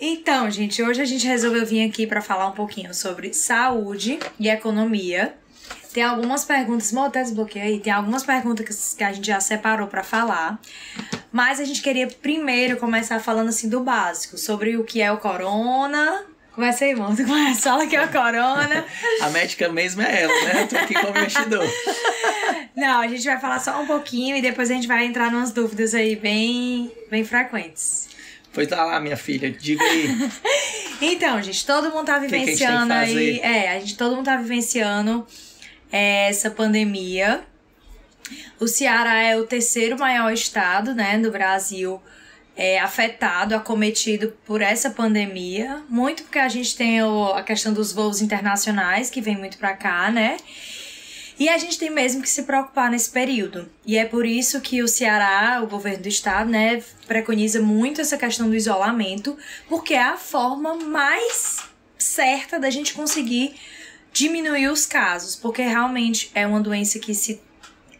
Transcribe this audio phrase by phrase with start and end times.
[0.00, 4.48] Então, gente, hoje a gente resolveu vir aqui para falar um pouquinho sobre saúde e
[4.48, 5.34] economia.
[5.92, 9.86] Tem algumas perguntas, vou até desbloquear aí, tem algumas perguntas que a gente já separou
[9.86, 10.58] para falar.
[11.30, 15.18] Mas a gente queria primeiro começar falando assim do básico, sobre o que é o
[15.18, 16.24] corona.
[16.52, 17.14] Começa aí, irmão.
[17.14, 18.84] Tu começa, fala que é o corona.
[19.20, 20.62] a médica mesmo é ela, né?
[20.62, 21.64] Eu tô aqui como investidor.
[22.76, 25.52] Não, a gente vai falar só um pouquinho e depois a gente vai entrar nas
[25.52, 28.08] dúvidas aí bem, bem frequentes.
[28.54, 30.08] Pois tá lá, minha filha, diga aí.
[31.02, 33.40] então, gente, todo mundo tá vivenciando que que aí.
[33.40, 35.26] É, a gente todo mundo tá vivenciando
[35.92, 37.42] é, essa pandemia.
[38.58, 42.00] O Ceará é o terceiro maior estado, né, do Brasil
[42.56, 45.82] é, afetado, acometido por essa pandemia.
[45.88, 49.74] Muito porque a gente tem o, a questão dos voos internacionais, que vem muito para
[49.74, 50.36] cá, né?
[51.38, 53.68] E a gente tem mesmo que se preocupar nesse período.
[53.84, 58.16] E é por isso que o Ceará, o governo do estado, né, preconiza muito essa
[58.16, 59.36] questão do isolamento,
[59.68, 61.58] porque é a forma mais
[61.98, 63.54] certa da gente conseguir
[64.12, 67.40] diminuir os casos, porque realmente é uma doença que se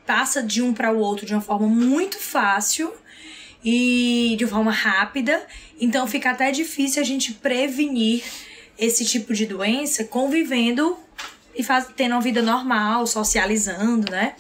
[0.07, 2.93] passa de um para o outro de uma forma muito fácil
[3.65, 5.45] e de forma rápida,
[5.81, 8.23] então fica até difícil a gente prevenir
[8.79, 10.97] esse tipo de doença convivendo
[11.57, 14.35] e faz, tendo uma vida normal, socializando, né?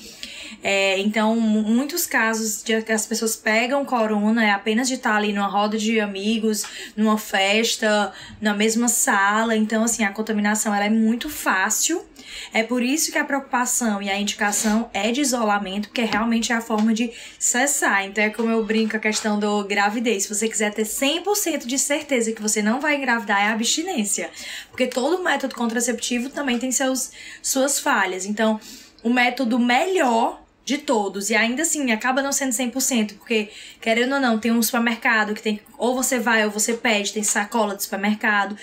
[0.66, 5.30] É, então, muitos casos de que as pessoas pegam corona é apenas de estar ali
[5.30, 6.64] numa roda de amigos,
[6.96, 9.54] numa festa, na mesma sala.
[9.54, 12.02] Então, assim, a contaminação ela é muito fácil.
[12.50, 16.54] É por isso que a preocupação e a indicação é de isolamento, porque realmente é
[16.54, 18.06] a forma de cessar.
[18.06, 20.22] Então, é como eu brinco a questão do gravidez.
[20.22, 24.30] Se você quiser ter 100% de certeza que você não vai engravidar, é abstinência.
[24.70, 27.10] Porque todo método contraceptivo também tem seus,
[27.42, 28.24] suas falhas.
[28.24, 28.58] Então,
[29.02, 31.30] o método melhor de todos.
[31.30, 35.42] E ainda assim, acaba não sendo 100%, porque, querendo ou não, tem um supermercado que
[35.42, 35.60] tem.
[35.76, 38.56] Ou você vai ou você pede, tem sacola de supermercado.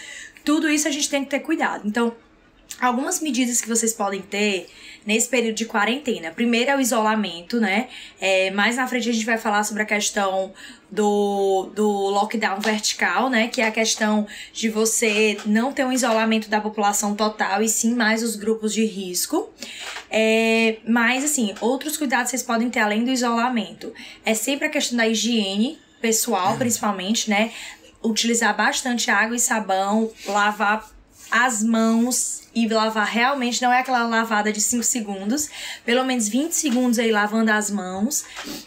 [0.44, 1.88] Tudo isso a gente tem que ter cuidado.
[1.88, 2.16] Então,
[2.80, 4.68] algumas medidas que vocês podem ter
[5.06, 6.32] nesse período de quarentena.
[6.32, 7.90] Primeiro é o isolamento, né?
[8.20, 10.54] É, mais na frente a gente vai falar sobre a questão
[10.90, 13.48] do, do lockdown vertical, né?
[13.48, 17.96] Que é a questão de você não ter um isolamento da população total e sim
[17.96, 19.50] mais os grupos de risco.
[20.10, 23.94] É, mas, assim, outros cuidados vocês podem ter além do isolamento.
[24.26, 27.52] É sempre a questão da higiene pessoal, principalmente, né?
[28.04, 30.90] Utilizar bastante água e sabão, lavar
[31.30, 35.50] as mãos e lavar realmente não é aquela lavada de 5 segundos,
[35.86, 38.26] pelo menos 20 segundos aí lavando as mãos.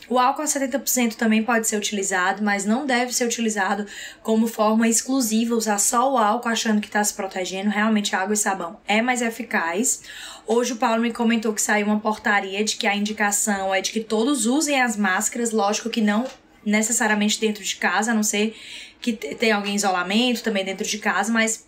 [0.08, 3.86] O álcool a 70% também pode ser utilizado, mas não deve ser utilizado
[4.22, 7.70] como forma exclusiva, usar só o álcool achando que está se protegendo.
[7.70, 10.02] Realmente água e sabão é mais eficaz.
[10.46, 13.92] Hoje o Paulo me comentou que saiu uma portaria de que a indicação é de
[13.92, 16.26] que todos usem as máscaras, lógico que não
[16.64, 18.56] necessariamente dentro de casa, a não ser
[19.00, 21.66] que tenha alguém em isolamento também dentro de casa, mas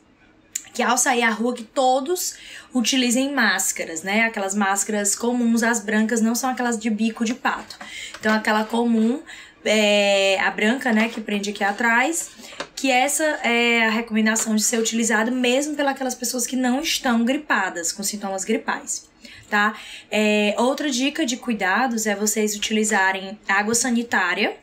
[0.77, 2.35] que ao sair à rua que todos
[2.75, 4.25] utilizem máscaras, né?
[4.25, 7.79] Aquelas máscaras comuns, as brancas não são aquelas de bico de pato.
[8.21, 9.23] Então aquela comum
[9.65, 12.31] é, a branca, né, que prende aqui atrás,
[12.77, 17.91] que essa é a recomendação de ser utilizado mesmo pelas pessoas que não estão gripadas,
[17.91, 19.09] com sintomas gripais,
[19.49, 19.75] tá?
[20.11, 24.57] É, outra dica de cuidados é vocês utilizarem água sanitária,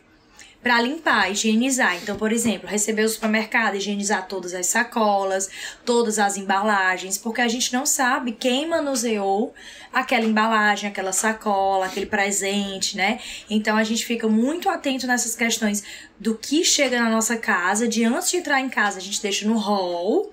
[0.63, 1.97] para limpar, higienizar.
[2.01, 5.49] Então, por exemplo, receber o supermercado, higienizar todas as sacolas,
[5.83, 9.53] todas as embalagens, porque a gente não sabe quem manuseou
[9.91, 13.19] aquela embalagem, aquela sacola, aquele presente, né?
[13.49, 15.83] Então a gente fica muito atento nessas questões
[16.17, 19.45] do que chega na nossa casa, de antes de entrar em casa, a gente deixa
[19.45, 20.31] no hall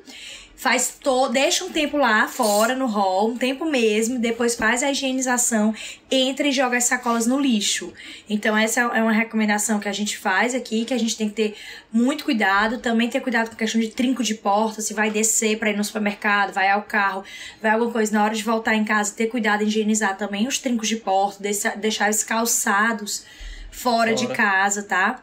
[0.61, 4.91] faz to, deixa um tempo lá fora no hall, um tempo mesmo, depois faz a
[4.91, 5.75] higienização,
[6.11, 7.95] entra e joga as sacolas no lixo.
[8.29, 11.35] Então essa é uma recomendação que a gente faz aqui, que a gente tem que
[11.35, 11.57] ter
[11.91, 15.59] muito cuidado, também ter cuidado com a questão de trinco de porta, se vai descer
[15.59, 17.25] para ir no supermercado, vai ao carro,
[17.63, 20.59] vai alguma coisa na hora de voltar em casa, ter cuidado em higienizar também os
[20.59, 23.25] trincos de porta, deixar, deixar os calçados
[23.71, 25.23] fora, fora de casa, tá?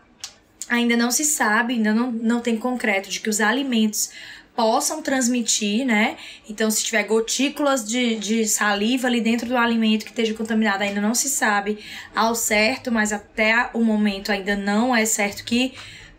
[0.67, 4.09] Ainda não se sabe, ainda não, não tem concreto de que os alimentos
[4.57, 6.17] possam transmitir, né?
[6.49, 10.99] Então, se tiver gotículas de, de saliva ali dentro do alimento que esteja contaminado, ainda
[10.99, 11.77] não se sabe
[12.15, 15.75] ao certo, mas até o momento ainda não é certo que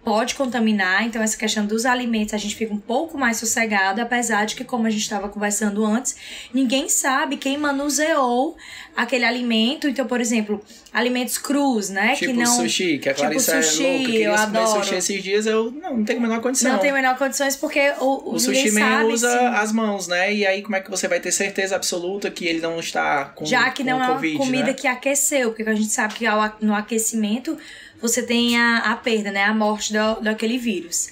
[0.08, 4.46] pode contaminar, então essa questão dos alimentos a gente fica um pouco mais sossegado, apesar
[4.46, 6.16] de que, como a gente estava conversando antes,
[6.54, 8.56] ninguém sabe quem manuseou
[8.96, 9.86] aquele alimento.
[9.86, 10.64] Então, por exemplo,
[10.94, 12.14] alimentos crus, né?
[12.14, 14.80] Tipo que não, sushi, que a tipo Clarissa sushi, é louca, eu adoro.
[14.80, 16.72] sushi esses dias, eu não, não tenho a menor condição.
[16.72, 19.46] Não tenho a menor condições porque o, o, o sushi man usa sim.
[19.46, 20.32] as mãos, né?
[20.32, 23.44] E aí como é que você vai ter certeza absoluta que ele não está com
[23.44, 24.72] Já que com não é uma COVID, comida né?
[24.72, 26.24] que aqueceu, porque a gente sabe que
[26.62, 27.58] no aquecimento
[28.00, 29.44] você tem a, a perda, né?
[29.44, 31.08] A morte do, daquele vírus.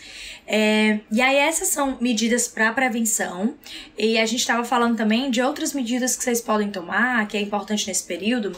[0.48, 3.54] É, e aí, essas são medidas para prevenção.
[3.98, 7.40] E a gente estava falando também de outras medidas que vocês podem tomar, que é
[7.40, 8.52] importante nesse período.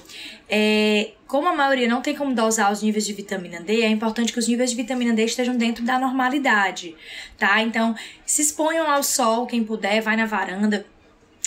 [0.49, 4.33] É, como a maioria não tem como dosar os níveis de vitamina D, é importante
[4.33, 6.95] que os níveis de vitamina D estejam dentro da normalidade,
[7.39, 7.63] tá?
[7.63, 10.87] Então, se exponham ao sol, quem puder, vai na varanda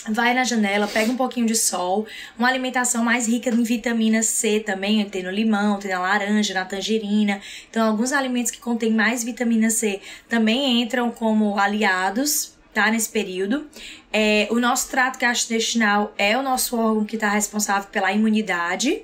[0.08, 2.06] Vai na janela, pega um pouquinho de sol,
[2.36, 6.64] uma alimentação mais rica em vitamina C também, tem no limão, tem na laranja, na
[6.64, 7.40] tangerina.
[7.70, 12.90] Então, alguns alimentos que contêm mais vitamina C também entram como aliados, tá?
[12.90, 13.68] Nesse período.
[14.12, 19.02] É, o nosso trato gastrointestinal é o nosso órgão que está responsável pela imunidade.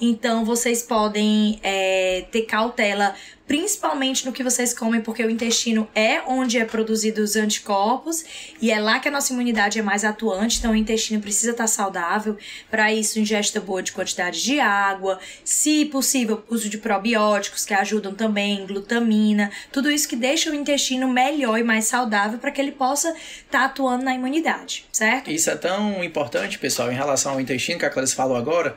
[0.00, 3.14] Então, vocês podem é, ter cautela
[3.46, 8.24] principalmente no que vocês comem, porque o intestino é onde é produzido os anticorpos
[8.60, 11.66] e é lá que a nossa imunidade é mais atuante, então o intestino precisa estar
[11.66, 12.36] saudável.
[12.70, 18.14] Para isso, ingesta boa de quantidade de água, se possível, uso de probióticos que ajudam
[18.14, 22.72] também, glutamina, tudo isso que deixa o intestino melhor e mais saudável para que ele
[22.72, 25.30] possa estar tá atuando na imunidade, certo?
[25.30, 28.76] Isso é tão importante, pessoal, em relação ao intestino que a Clarice falou agora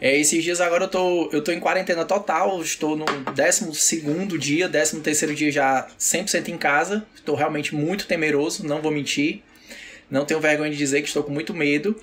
[0.00, 4.68] é, esses dias agora eu tô, eu tô em quarentena total, estou no 12 dia,
[4.68, 7.04] 13 terceiro dia já 100% em casa.
[7.14, 9.42] Estou realmente muito temeroso, não vou mentir.
[10.10, 11.94] Não tenho vergonha de dizer que estou com muito medo.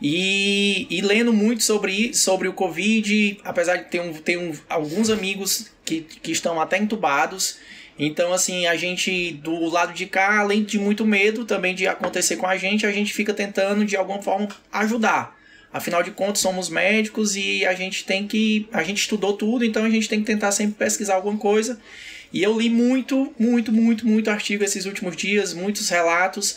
[0.00, 5.10] E, e lendo muito sobre, sobre o Covid, apesar de ter, um, ter um, alguns
[5.10, 7.58] amigos que, que estão até entubados.
[7.98, 12.36] Então, assim, a gente do lado de cá, além de muito medo também de acontecer
[12.36, 15.37] com a gente, a gente fica tentando de alguma forma ajudar.
[15.72, 18.68] Afinal de contas, somos médicos e a gente tem que.
[18.72, 21.78] A gente estudou tudo, então a gente tem que tentar sempre pesquisar alguma coisa.
[22.32, 26.56] E eu li muito, muito, muito, muito artigo esses últimos dias, muitos relatos.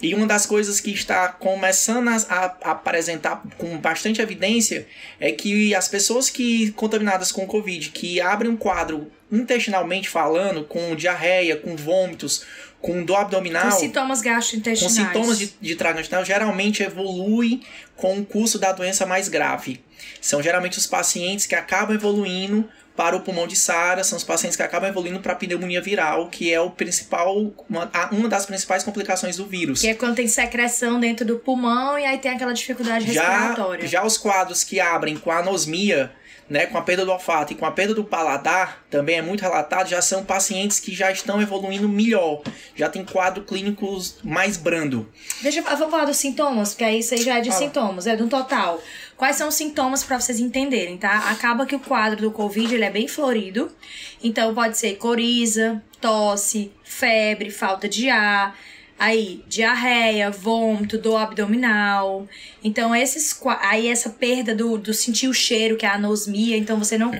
[0.00, 4.86] E uma das coisas que está começando a, a, apresentar com bastante evidência
[5.18, 10.94] é que as pessoas que contaminadas com Covid, que abrem um quadro intestinalmente falando, com
[10.94, 12.44] diarreia, com vômitos,
[12.80, 13.70] com dor abdominal.
[13.70, 14.96] Com sintomas gastrointestinais.
[14.96, 17.62] Com sintomas de, de trato intestinal, geralmente evolui
[17.96, 19.82] com o curso da doença mais grave.
[20.20, 24.56] São geralmente os pacientes que acabam evoluindo para o pulmão de Sara, são os pacientes
[24.56, 28.82] que acabam evoluindo para a pneumonia viral, que é o principal, uma, uma das principais
[28.82, 29.82] complicações do vírus.
[29.82, 33.86] Que é quando tem secreção dentro do pulmão e aí tem aquela dificuldade já, respiratória.
[33.86, 36.10] Já os quadros que abrem com anosmia,
[36.48, 39.40] né, com a perda do olfato e com a perda do paladar, também é muito
[39.40, 42.42] relatado, já são pacientes que já estão evoluindo melhor,
[42.74, 45.10] já tem quadro clínicos mais brando.
[45.42, 48.16] Deixa eu vamos falar dos sintomas, porque aí isso aí já é de sintomas, é
[48.16, 48.80] do total.
[49.16, 51.30] Quais são os sintomas para vocês entenderem, tá?
[51.30, 53.70] Acaba que o quadro do Covid ele é bem florido,
[54.22, 58.56] então pode ser coriza, tosse, febre, falta de ar,
[58.98, 62.26] Aí, diarreia, vômito, dor abdominal.
[62.64, 66.78] Então, esses aí essa perda do, do sentir o cheiro, que é a anosmia, então
[66.78, 67.12] você não,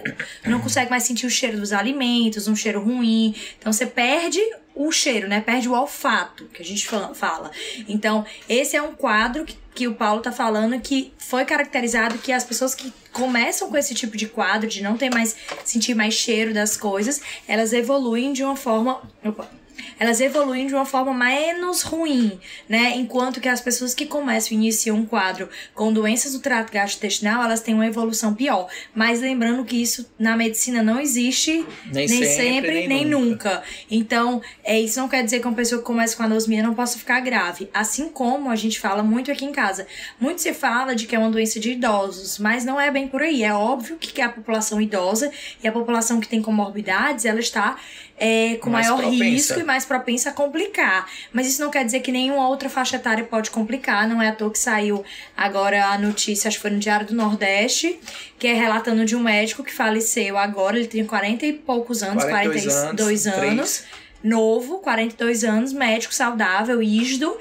[0.44, 3.34] não consegue mais sentir o cheiro dos alimentos, um cheiro ruim.
[3.58, 4.40] Então, você perde
[4.74, 5.40] o cheiro, né?
[5.40, 7.50] Perde o olfato, que a gente fala.
[7.88, 12.32] Então, esse é um quadro que, que o Paulo tá falando que foi caracterizado que
[12.32, 15.34] as pessoas que começam com esse tipo de quadro, de não ter mais,
[15.64, 19.02] sentir mais cheiro das coisas, elas evoluem de uma forma.
[19.24, 19.50] Opa,
[19.98, 22.38] elas evoluem de uma forma menos ruim,
[22.68, 22.94] né?
[22.96, 27.42] Enquanto que as pessoas que começam e iniciam um quadro com doenças do trato gastrointestinal,
[27.42, 28.68] elas têm uma evolução pior.
[28.94, 33.26] Mas lembrando que isso na medicina não existe nem, nem sempre, sempre, nem, nem nunca.
[33.26, 33.62] nunca.
[33.90, 36.98] Então, é, isso não quer dizer que uma pessoa que começa com anosmia não possa
[36.98, 37.68] ficar grave.
[37.72, 39.86] Assim como a gente fala muito aqui em casa.
[40.20, 43.22] Muito se fala de que é uma doença de idosos, mas não é bem por
[43.22, 43.42] aí.
[43.42, 45.30] É óbvio que a população idosa
[45.62, 47.76] e a população que tem comorbidades, ela está
[48.18, 49.24] é, com mais maior propensa.
[49.24, 51.08] risco e mais propensa a complicar.
[51.32, 54.08] Mas isso não quer dizer que nenhuma outra faixa etária pode complicar.
[54.08, 55.04] Não é à toa que saiu
[55.36, 57.98] agora a notícia, acho que foi no Diário do Nordeste,
[58.38, 60.78] que é relatando de um médico que faleceu agora.
[60.78, 63.84] Ele tem 40 e poucos anos, 42, 42 anos, anos
[64.22, 67.36] novo, 42 anos, médico saudável, ígido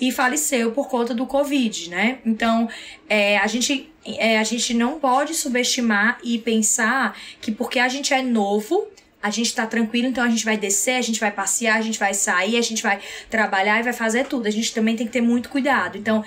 [0.00, 2.18] e faleceu por conta do Covid, né?
[2.24, 2.68] Então,
[3.08, 8.14] é, a gente é, a gente não pode subestimar e pensar que porque a gente
[8.14, 8.88] é novo,
[9.22, 11.98] a gente tá tranquilo, então a gente vai descer, a gente vai passear, a gente
[11.98, 14.46] vai sair, a gente vai trabalhar e vai fazer tudo.
[14.46, 15.98] A gente também tem que ter muito cuidado.
[15.98, 16.24] Então,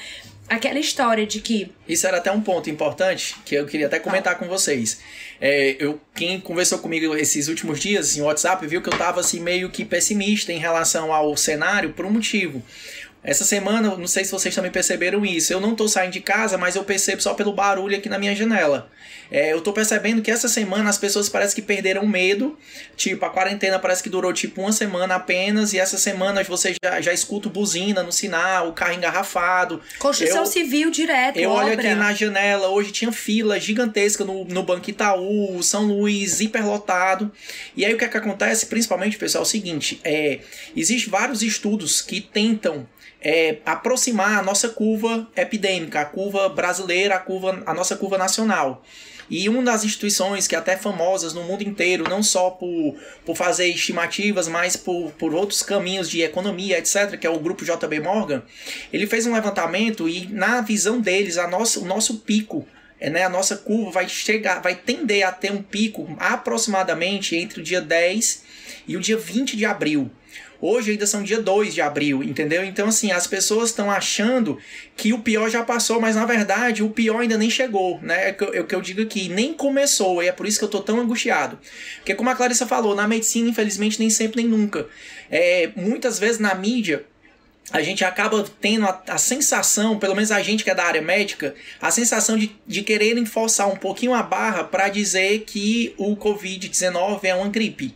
[0.48, 1.72] aquela história de que.
[1.88, 5.00] Isso era até um ponto importante que eu queria até comentar com vocês.
[5.42, 9.40] É, eu, quem conversou comigo esses últimos dias em WhatsApp viu que eu tava assim
[9.40, 12.64] meio que pessimista em relação ao cenário por um motivo.
[13.24, 16.58] Essa semana, não sei se vocês também perceberam isso, eu não tô saindo de casa,
[16.58, 18.92] mas eu percebo só pelo barulho aqui na minha janela.
[19.32, 22.58] É, eu tô percebendo que essa semana as pessoas parecem que perderam medo.
[22.96, 27.02] Tipo, a quarentena parece que durou tipo uma semana apenas, e essa semana você já,
[27.02, 29.82] já escuta buzina no sinal, o carro engarrafado.
[29.98, 31.66] Construção eu, civil direto, Eu obra.
[31.66, 37.32] olho aqui na janela, hoje tinha fila gigantesca no, no Banco Itaú, São Luís, hiperlotado.
[37.76, 38.66] E aí o que é que acontece?
[38.66, 40.42] Principalmente, pessoal, é o seguinte: é,
[40.76, 42.88] existem vários estudos que tentam
[43.24, 48.84] é, aproximar a nossa curva epidêmica, a curva brasileira, a, curva, a nossa curva nacional.
[49.30, 53.36] E uma das instituições que é até famosas no mundo inteiro, não só por, por
[53.36, 58.02] fazer estimativas, mas por, por outros caminhos de economia, etc., que é o grupo JB
[58.02, 58.44] Morgan,
[58.92, 62.68] ele fez um levantamento e, na visão deles, a nossa, o nosso pico
[63.00, 67.60] é, né, a nossa curva vai chegar, vai tender a ter um pico aproximadamente entre
[67.60, 68.44] o dia 10
[68.88, 70.10] e o dia 20 de abril.
[70.66, 72.64] Hoje ainda são dia 2 de abril, entendeu?
[72.64, 74.58] Então, assim, as pessoas estão achando
[74.96, 78.34] que o pior já passou, mas na verdade o pior ainda nem chegou, né?
[78.54, 80.80] É o que eu digo aqui, nem começou, e é por isso que eu tô
[80.80, 81.60] tão angustiado.
[81.98, 84.88] Porque, como a Clarissa falou, na medicina, infelizmente, nem sempre nem nunca.
[85.30, 87.04] É, muitas vezes na mídia,
[87.70, 91.02] a gente acaba tendo a, a, sensação, pelo menos a gente que é da área
[91.02, 96.16] médica, a sensação de, de quererem forçar um pouquinho a barra para dizer que o
[96.16, 97.94] Covid-19 é uma gripe.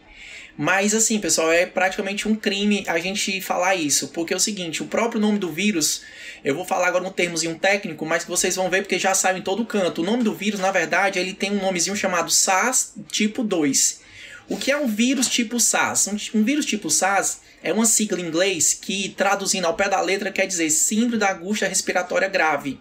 [0.57, 4.81] Mas assim, pessoal, é praticamente um crime a gente falar isso, porque é o seguinte,
[4.81, 6.01] o próprio nome do vírus,
[6.43, 9.37] eu vou falar agora um termozinho técnico, mas que vocês vão ver porque já saiu
[9.37, 10.01] em todo canto.
[10.01, 14.01] O nome do vírus, na verdade, ele tem um nomezinho chamado SARS tipo 2.
[14.49, 16.07] O que é um vírus tipo SARS?
[16.07, 20.01] Um, um vírus tipo SARS é uma sigla em inglês que, traduzindo ao pé da
[20.01, 22.79] letra, quer dizer síndrome da angústia respiratória grave.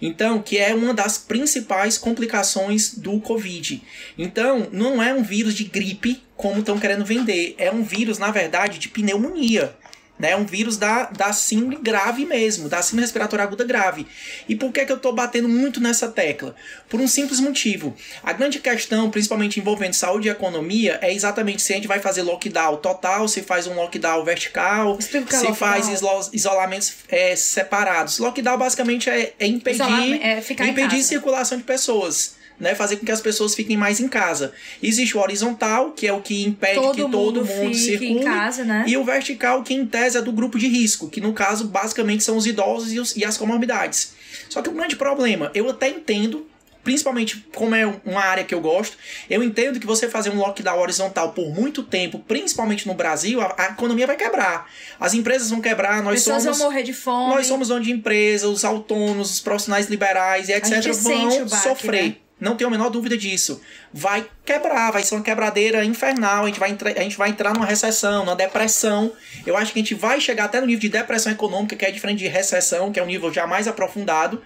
[0.00, 3.82] Então, que é uma das principais complicações do Covid.
[4.18, 8.32] Então, não é um vírus de gripe como estão querendo vender, é um vírus, na
[8.32, 9.76] verdade, de pneumonia
[10.22, 10.30] né?
[10.30, 14.06] É um vírus da, da síndrome grave mesmo, da síndrome respiratória aguda grave.
[14.48, 16.54] E por que, que eu estou batendo muito nessa tecla?
[16.88, 17.92] Por um simples motivo.
[18.22, 22.22] A grande questão, principalmente envolvendo saúde e economia, é exatamente se a gente vai fazer
[22.22, 25.54] lockdown total, se faz um lockdown vertical, se lockdown.
[25.54, 25.88] faz
[26.32, 28.20] isolamentos é, separados.
[28.20, 33.20] Lockdown basicamente é, é impedir, é impedir circulação de pessoas né, fazer com que as
[33.20, 34.52] pessoas fiquem mais em casa.
[34.80, 38.84] Existe o horizontal, que é o que impede todo que todo mundo circule, casa, né?
[38.86, 42.22] e o vertical, que em tese é do grupo de risco, que no caso basicamente
[42.22, 44.14] são os idosos e, os, e as comorbidades.
[44.48, 46.46] Só que o grande problema, eu até entendo
[46.84, 48.96] principalmente como é uma área que eu gosto,
[49.30, 53.54] eu entendo que você fazer um lockdown horizontal por muito tempo, principalmente no Brasil, a,
[53.56, 54.68] a economia vai quebrar.
[54.98, 57.34] As empresas vão quebrar, nós Pessoas somos vão morrer de fome.
[57.36, 62.02] Nós somos dono de empresa, os autônomos, os profissionais liberais e etc vão baque, sofrer.
[62.02, 62.16] Né?
[62.42, 63.60] Não tenho a menor dúvida disso.
[63.92, 66.42] Vai quebrar, vai ser uma quebradeira infernal.
[66.42, 69.12] A gente, vai a gente vai entrar numa recessão, numa depressão.
[69.46, 71.90] Eu acho que a gente vai chegar até no nível de depressão econômica, que é
[71.92, 74.42] diferente de recessão, que é um nível já mais aprofundado.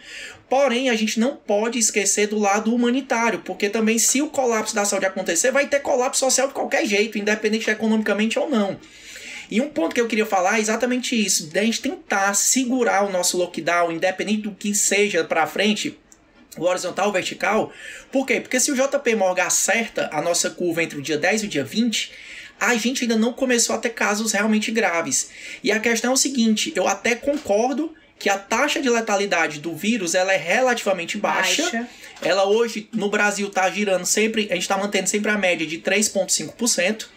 [0.46, 4.84] Porém, a gente não pode esquecer do lado humanitário, porque também, se o colapso da
[4.84, 8.78] saúde acontecer, vai ter colapso social de qualquer jeito, independente economicamente ou não.
[9.50, 13.10] E um ponto que eu queria falar é exatamente isso: da gente tentar segurar o
[13.10, 15.98] nosso lockdown, independente do que seja para frente
[16.56, 17.72] o horizontal ou vertical.
[18.10, 18.40] Por quê?
[18.40, 21.48] Porque se o JP Morgan acerta a nossa curva entre o dia 10 e o
[21.48, 22.12] dia 20,
[22.60, 25.30] a gente ainda não começou a ter casos realmente graves.
[25.62, 29.74] E a questão é o seguinte, eu até concordo que a taxa de letalidade do
[29.74, 31.62] vírus ela é relativamente baixa.
[31.62, 31.88] baixa.
[32.22, 35.78] Ela hoje no Brasil está girando sempre, a gente está mantendo sempre a média de
[35.78, 37.08] 3,5%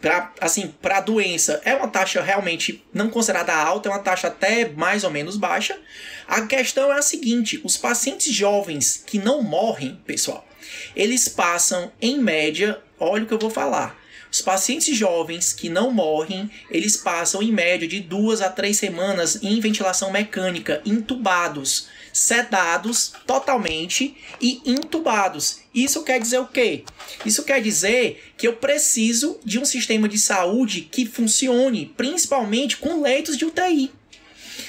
[0.00, 4.68] para assim, para doença é uma taxa realmente não considerada alta, é uma taxa até
[4.68, 5.78] mais ou menos baixa.
[6.26, 10.46] A questão é a seguinte: os pacientes jovens que não morrem, pessoal,
[10.94, 13.98] eles passam em média, olha o que eu vou falar.
[14.30, 19.42] Os pacientes jovens que não morrem, eles passam em média de duas a três semanas
[19.42, 25.60] em ventilação mecânica, intubados sedados totalmente e intubados.
[25.74, 26.82] Isso quer dizer o quê?
[27.26, 33.02] Isso quer dizer que eu preciso de um sistema de saúde que funcione, principalmente com
[33.02, 33.92] leitos de UTI.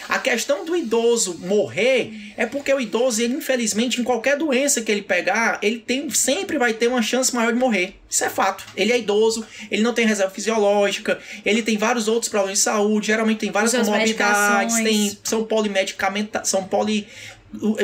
[0.10, 4.92] A questão do idoso morrer é porque o idoso, ele, infelizmente, em qualquer doença que
[4.92, 7.96] ele pegar, ele tem, sempre vai ter uma chance maior de morrer.
[8.10, 8.64] Isso é fato.
[8.76, 13.08] Ele é idoso, ele não tem reserva fisiológica, ele tem vários outros problemas de saúde,
[13.08, 17.06] geralmente tem várias comorbidades, tem, são polimedicamentados, são poli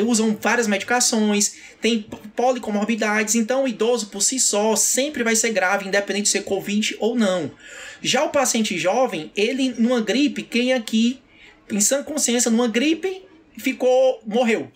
[0.06, 2.06] usam várias medicações, tem
[2.36, 6.96] policomorbidades, então o idoso por si só sempre vai ser grave, independente de ser Covid
[7.00, 7.50] ou não.
[8.02, 11.20] Já o paciente jovem, ele numa gripe, quem aqui,
[11.70, 13.22] em sã consciência, numa gripe,
[13.56, 14.70] ficou, morreu.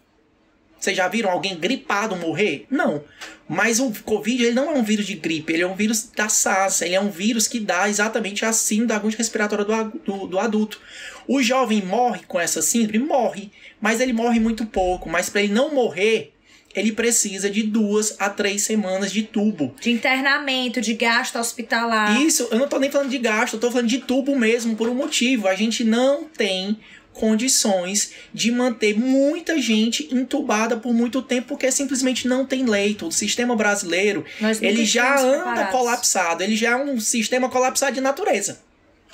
[0.78, 2.64] Vocês já viram alguém gripado morrer?
[2.70, 3.02] Não.
[3.48, 6.28] Mas o Covid ele não é um vírus de gripe, ele é um vírus da
[6.28, 10.26] SARS, ele é um vírus que dá exatamente a síndrome da agulha respiratória do, do,
[10.26, 10.80] do, adulto.
[11.26, 13.04] O jovem morre com essa síndrome?
[13.04, 15.08] Morre, mas ele morre muito pouco.
[15.08, 16.32] Mas para ele não morrer,
[16.74, 19.74] ele precisa de duas a três semanas de tubo.
[19.80, 22.20] De internamento, de gasto hospitalar.
[22.20, 24.88] Isso, eu não tô nem falando de gasto, eu tô falando de tubo mesmo, por
[24.88, 25.48] um motivo.
[25.48, 26.78] A gente não tem
[27.12, 33.08] condições de manter muita gente entubada por muito tempo porque simplesmente não tem leito.
[33.08, 34.24] O sistema brasileiro,
[34.60, 35.72] ele já anda preparados.
[35.72, 38.60] colapsado, ele já é um sistema colapsado de natureza.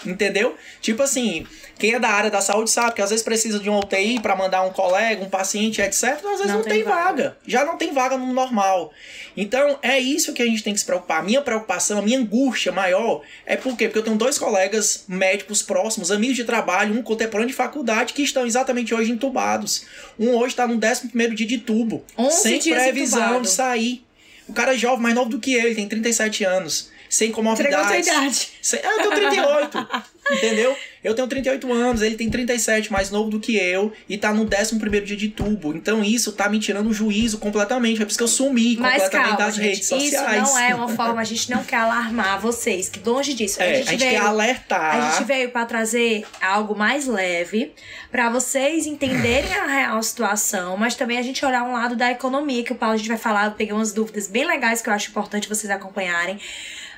[0.05, 0.55] Entendeu?
[0.81, 1.47] Tipo assim,
[1.79, 4.37] quem é da área da saúde sabe que às vezes precisa de um UTI para
[4.37, 6.05] mandar um colega, um paciente, etc.
[6.05, 7.05] Às vezes não, não tem, vaga.
[7.05, 7.37] vaga.
[7.47, 8.93] Já não tem vaga no normal.
[9.37, 11.21] Então é isso que a gente tem que se preocupar.
[11.21, 13.87] A minha preocupação, a minha angústia maior é por quê?
[13.87, 18.23] Porque eu tenho dois colegas médicos próximos, amigos de trabalho, um contemporâneo de faculdade, que
[18.23, 19.87] estão exatamente hoje entubados.
[20.19, 23.43] Um hoje está no 11 dia de tubo, sem previsão entubado.
[23.43, 24.05] de sair.
[24.47, 28.07] O cara é jovem, mais novo do que ele, tem 37 anos sem comorbidades.
[28.09, 28.49] idade.
[28.61, 28.81] Sem...
[28.83, 29.89] Ah, eu tenho 38.
[30.33, 30.77] entendeu?
[31.03, 34.45] Eu tenho 38 anos, ele tem 37, mais novo do que eu, e tá no
[34.45, 35.77] 11 dia de tubo.
[35.77, 38.01] Então isso tá me tirando o juízo completamente.
[38.01, 40.43] É por isso que eu sumi Mas completamente calma, das gente, redes sociais.
[40.43, 43.61] Isso não é uma forma, a gente não quer alarmar vocês, que longe disso.
[43.61, 44.97] É, a gente, a gente veio, quer alertar.
[44.97, 47.73] A gente veio para trazer algo mais leve,
[48.11, 52.65] para vocês entenderem a real situação, mas também a gente olhar um lado da economia,
[52.65, 53.47] que o Paulo a gente vai falar.
[53.47, 56.41] Eu peguei umas dúvidas bem legais que eu acho importante vocês acompanharem.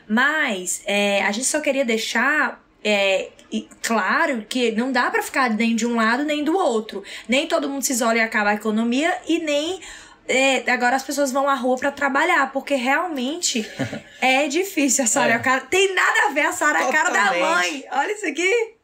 [0.08, 3.30] Mas é, a gente só queria deixar é,
[3.82, 7.02] claro que não dá para ficar nem de um lado nem do outro.
[7.28, 9.80] Nem todo mundo se isola e acaba a economia e nem
[10.28, 13.68] é, agora as pessoas vão à rua para trabalhar, porque realmente
[14.20, 15.04] é difícil.
[15.04, 15.32] A Sara é.
[15.32, 15.36] é.
[15.36, 15.60] a cara.
[15.62, 17.84] Tem nada a ver a Sara é a cara da mãe.
[17.90, 18.74] Olha isso aqui.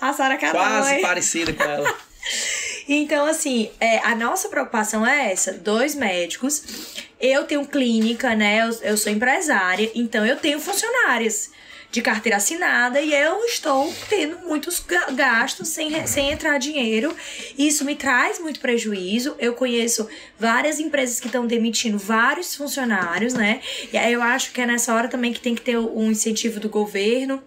[0.00, 0.88] A Sara é cara Quase da mãe.
[0.88, 1.94] Quase parecida com ela.
[2.88, 6.96] então, assim, é, a nossa preocupação é essa: dois médicos.
[7.20, 8.62] Eu tenho clínica, né?
[8.62, 11.50] Eu, eu sou empresária, então eu tenho funcionários
[11.92, 14.82] de carteira assinada e eu estou tendo muitos
[15.14, 17.14] gastos sem, sem entrar dinheiro.
[17.56, 19.36] Isso me traz muito prejuízo.
[19.38, 20.08] Eu conheço
[20.38, 23.60] várias empresas que estão demitindo vários funcionários, né?
[23.92, 26.58] E aí eu acho que é nessa hora também que tem que ter um incentivo
[26.58, 27.42] do governo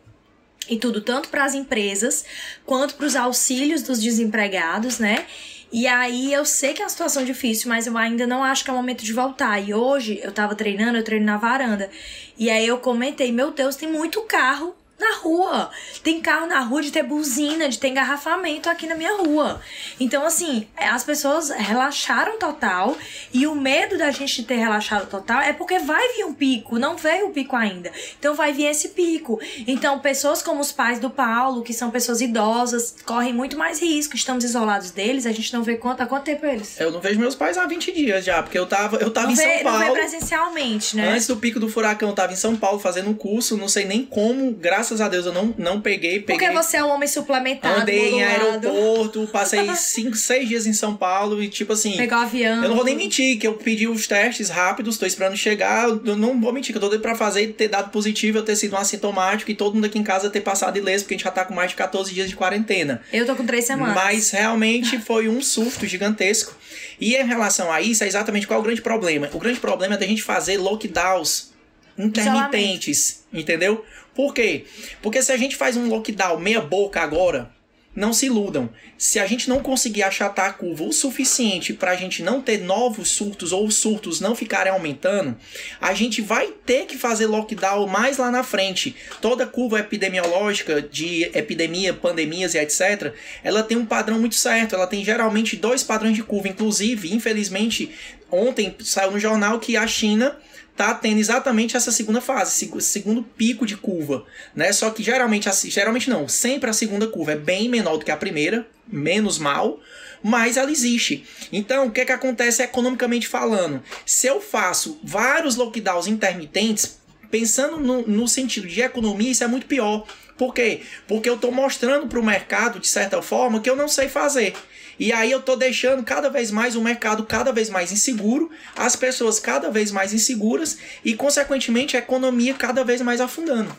[0.70, 2.26] e tudo, tanto para as empresas
[2.66, 5.26] quanto para os auxílios dos desempregados, né?
[5.72, 8.70] E aí eu sei que é uma situação difícil, mas eu ainda não acho que
[8.70, 9.60] é o momento de voltar.
[9.60, 11.90] E hoje eu tava treinando, eu treino na varanda.
[12.38, 15.70] E aí eu comentei, meu Deus, tem muito carro na rua.
[16.04, 19.62] Tem carro na rua de ter buzina, de ter engarrafamento aqui na minha rua.
[20.00, 22.98] Então, assim, as pessoas relaxaram total.
[23.34, 26.80] E o medo da gente ter relaxado total é porque vai vir um pico.
[26.80, 27.92] Não veio o pico ainda.
[28.18, 29.40] Então, vai vir esse pico.
[29.68, 34.16] Então, pessoas como os pais do Paulo, que são pessoas idosas, correm muito mais risco.
[34.16, 35.26] Estamos isolados deles.
[35.26, 36.80] A gente não vê quanto, há quanto tempo eles?
[36.80, 39.36] Eu não vejo meus pais há 20 dias já, porque eu tava, eu tava em
[39.36, 39.80] São Paulo.
[39.80, 41.10] Não vê presencialmente, né?
[41.10, 43.58] Antes do pico do furacão, eu tava em São Paulo fazendo um curso.
[43.58, 46.38] Não sei nem como, graças graças a Deus eu não, não peguei, peguei.
[46.38, 47.82] Porque você é um homem suplementado.
[47.82, 51.98] Andei em aeroporto, passei cinco, seis dias em São Paulo e tipo assim.
[51.98, 52.64] Pegou avião.
[52.64, 55.90] Eu não vou nem mentir, que eu pedi os testes rápidos, tô esperando chegar.
[55.90, 58.44] Eu não vou mentir, que eu tô doido pra fazer e ter dado positivo, eu
[58.44, 61.18] ter sido um assintomático e todo mundo aqui em casa ter passado ileso, porque a
[61.18, 63.02] gente já tá com mais de 14 dias de quarentena.
[63.12, 63.96] Eu tô com três semanas.
[63.96, 66.54] Mas realmente foi um surto gigantesco.
[67.00, 69.30] E em relação a isso, é exatamente qual é o grande problema?
[69.34, 71.55] O grande problema é da gente fazer lockdowns
[71.98, 73.86] intermitentes, entendeu?
[74.14, 74.66] Por quê?
[75.02, 77.52] Porque se a gente faz um lockdown meia boca agora,
[77.96, 78.70] não se iludam.
[78.98, 82.60] Se a gente não conseguir achatar a curva o suficiente para a gente não ter
[82.60, 85.38] novos surtos ou os surtos não ficarem aumentando,
[85.80, 88.96] a gente vai ter que fazer lockdown mais lá na frente.
[89.22, 94.76] Toda curva epidemiológica de epidemia, pandemias e etc., ela tem um padrão muito certo.
[94.76, 96.50] Ela tem geralmente dois padrões de curva.
[96.50, 97.92] Inclusive, infelizmente,
[98.30, 100.38] ontem saiu no jornal que a China
[100.76, 104.74] tá tendo exatamente essa segunda fase, segundo pico de curva, né?
[104.74, 108.18] Só que geralmente, geralmente não, sempre a segunda curva é bem menor do que a
[108.18, 109.80] primeira, menos mal,
[110.22, 111.26] mas ela existe.
[111.52, 113.82] Então, o que é que acontece economicamente falando?
[114.06, 117.00] Se eu faço vários lockdowns intermitentes,
[117.32, 120.06] pensando no, no sentido de economia, isso é muito pior.
[120.38, 120.82] Por quê?
[121.08, 124.54] Porque eu estou mostrando para o mercado, de certa forma, que eu não sei fazer.
[125.00, 128.96] E aí eu tô deixando cada vez mais o mercado cada vez mais inseguro, as
[128.96, 133.76] pessoas cada vez mais inseguras e, consequentemente, a economia cada vez mais afundando.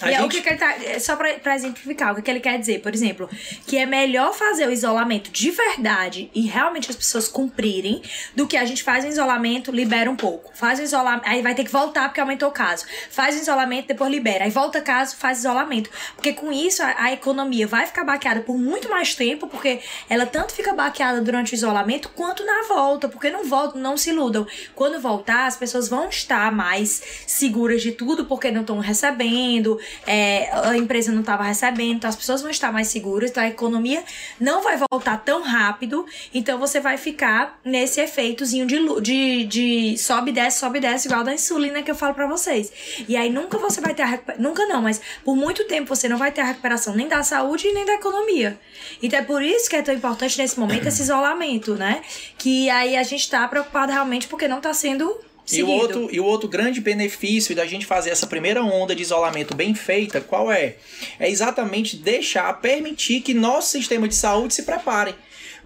[0.00, 0.22] A e gente...
[0.22, 0.74] é o que, que ele tá.
[1.00, 3.28] Só pra, pra exemplificar, o que, que ele quer dizer, por exemplo,
[3.66, 8.02] que é melhor fazer o isolamento de verdade e realmente as pessoas cumprirem
[8.34, 10.52] do que a gente faz o isolamento, libera um pouco.
[10.54, 12.84] Faz o isolamento, aí vai ter que voltar porque aumentou o caso.
[13.10, 14.44] Faz o isolamento, depois libera.
[14.44, 15.90] Aí volta caso, faz isolamento.
[16.14, 19.80] Porque com isso a, a economia vai ficar baqueada por muito mais tempo, porque
[20.10, 23.08] ela tanto fica baqueada durante o isolamento quanto na volta.
[23.08, 24.46] Porque não volta, não se iludam.
[24.74, 30.50] Quando voltar, as pessoas vão estar mais seguras de tudo porque não estão recebendo é,
[30.52, 34.02] a empresa não estava recebendo, então as pessoas vão estar mais seguras, então a economia
[34.40, 40.30] não vai voltar tão rápido, então você vai ficar nesse efeitozinho de, de, de sobe
[40.30, 42.72] e desce, sobe e desce, igual da insulina que eu falo para vocês.
[43.08, 46.16] E aí nunca você vai ter a nunca não, mas por muito tempo você não
[46.16, 48.58] vai ter a recuperação nem da saúde nem da economia.
[49.02, 52.02] Então é por isso que é tão importante nesse momento esse isolamento, né?
[52.38, 55.18] Que aí a gente tá preocupado realmente porque não tá sendo
[55.52, 59.02] e o, outro, e o outro grande benefício da gente fazer essa primeira onda de
[59.02, 60.76] isolamento bem feita, qual é?
[61.20, 65.14] É exatamente deixar, permitir que nosso sistema de saúde se prepare.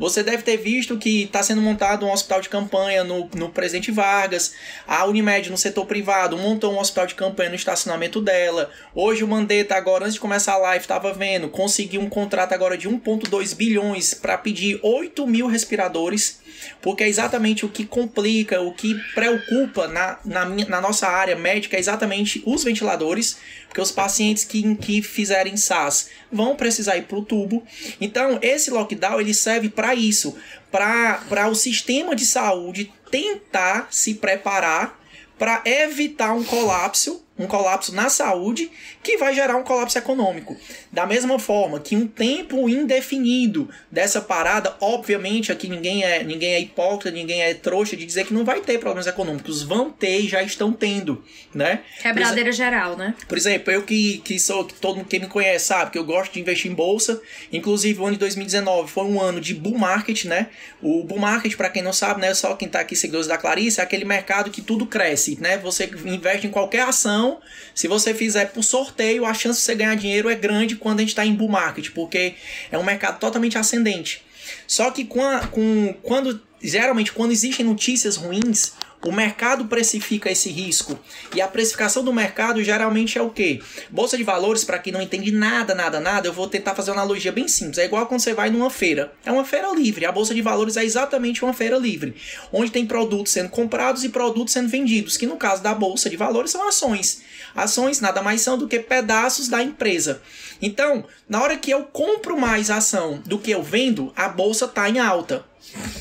[0.01, 3.91] Você deve ter visto que está sendo montado um hospital de campanha no, no Presidente
[3.91, 4.55] Vargas,
[4.87, 8.71] a Unimed no setor privado montou um hospital de campanha no estacionamento dela.
[8.95, 12.79] Hoje o Mandetta, agora antes de começar a live, estava vendo, conseguiu um contrato agora
[12.79, 16.40] de 1,2 bilhões para pedir 8 mil respiradores
[16.81, 21.37] porque é exatamente o que complica, o que preocupa na, na, minha, na nossa área
[21.37, 27.05] médica é exatamente os ventiladores, porque os pacientes que, que fizerem SAS vão precisar ir
[27.05, 27.63] para o tubo.
[28.01, 30.37] Então, esse lockdown ele serve para isso,
[30.71, 35.01] para o sistema de saúde tentar se preparar
[35.41, 38.71] para evitar um colapso um colapso na saúde
[39.03, 40.57] que vai gerar um colapso econômico.
[40.93, 46.61] Da mesma forma que um tempo indefinido dessa parada, obviamente aqui ninguém é, ninguém é
[46.61, 50.29] hipócrita, ninguém é trouxa de dizer que não vai ter problemas econômicos, vão ter e
[50.29, 51.25] já estão tendo,
[51.55, 51.81] né?
[52.03, 53.15] Quebradeira geral, né?
[53.27, 56.05] Por exemplo, eu que, que sou, que todo mundo que me conhece sabe que eu
[56.05, 59.79] gosto de investir em bolsa, inclusive o ano de 2019 foi um ano de bull
[59.79, 60.49] market, né?
[60.83, 63.81] O bull market, para quem não sabe, né, só quem tá aqui seguidores da Clarice,
[63.81, 65.57] é aquele mercado que tudo cresce, né?
[65.59, 67.30] Você investe em qualquer ação
[67.75, 71.03] se você fizer por sorteio, a chance de você ganhar dinheiro é grande quando a
[71.03, 72.35] gente está em bull market, porque
[72.71, 74.23] é um mercado totalmente ascendente.
[74.67, 80.51] Só que com, a, com quando geralmente quando existem notícias ruins, o mercado precifica esse
[80.51, 80.99] risco.
[81.35, 83.61] E a precificação do mercado geralmente é o quê?
[83.91, 87.01] Bolsa de valores, para quem não entende nada, nada, nada, eu vou tentar fazer uma
[87.01, 87.79] analogia bem simples.
[87.79, 89.13] É igual quando você vai numa feira.
[89.25, 90.05] É uma feira livre.
[90.05, 92.15] A bolsa de valores é exatamente uma feira livre,
[92.53, 96.17] onde tem produtos sendo comprados e produtos sendo vendidos, que no caso da bolsa de
[96.17, 97.23] valores são ações.
[97.55, 100.21] Ações nada mais são do que pedaços da empresa.
[100.61, 104.89] Então, na hora que eu compro mais ação do que eu vendo, a bolsa está
[104.89, 105.45] em alta.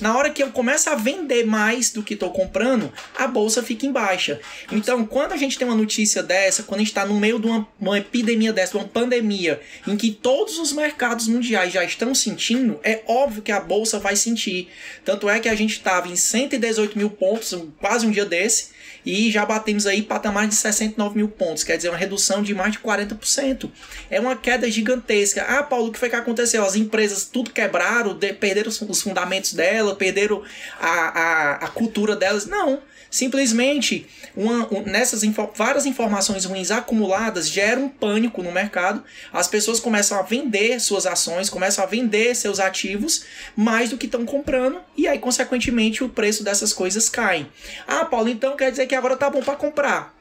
[0.02, 3.86] Na hora que eu começo a vender mais do que estou comprando, a bolsa fica
[3.86, 4.40] em baixa.
[4.72, 7.48] Então, quando a gente tem uma notícia dessa, quando a gente está no meio de
[7.48, 12.80] uma, uma epidemia dessa, uma pandemia, em que todos os mercados mundiais já estão sentindo,
[12.84, 14.70] é óbvio que a bolsa vai sentir.
[15.04, 19.32] Tanto é que a gente estava em 118 mil pontos, quase um dia desse, e
[19.32, 22.80] já batemos aí patamar de 69 mil pontos, quer dizer, uma redução de mais de
[22.80, 23.70] 40%.
[24.10, 25.44] É uma queda gigantesca.
[25.44, 26.64] Ah, Paulo, o que foi que aconteceu?
[26.64, 30.44] As empresas tudo quebraram, perderam os fundamentos dela, perderam
[30.80, 32.46] a, a, a cultura delas.
[32.46, 32.82] Não.
[33.10, 39.04] Simplesmente, uma, um, nessas info várias informações ruins acumuladas geram um pânico no mercado.
[39.34, 43.24] As pessoas começam a vender suas ações, começam a vender seus ativos
[43.56, 47.48] mais do que estão comprando, e aí, consequentemente, o preço dessas coisas cai.
[47.88, 50.20] Ah, Paulo, então quer dizer que agora tá bom para comprar.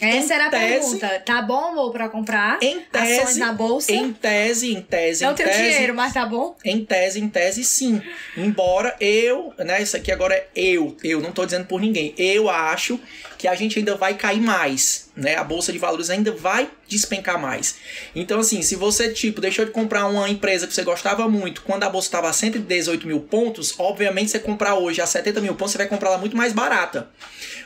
[0.00, 1.22] Essa era a tese, pergunta.
[1.26, 3.92] Tá bom ou para comprar em tese, ações na bolsa?
[3.92, 6.56] Em tese, em tese, Não em tenho tese, dinheiro, mas tá bom?
[6.64, 8.00] Em tese, em tese, sim.
[8.34, 12.14] Embora eu, né, isso aqui agora é eu, eu não tô dizendo por ninguém.
[12.16, 12.98] Eu acho
[13.40, 15.34] que a gente ainda vai cair mais, né?
[15.36, 17.76] A bolsa de valores ainda vai despencar mais.
[18.14, 21.84] Então, assim, se você, tipo, deixou de comprar uma empresa que você gostava muito quando
[21.84, 25.72] a bolsa estava a 118 mil pontos, obviamente, você comprar hoje a 70 mil pontos,
[25.72, 27.08] você vai comprar ela muito mais barata.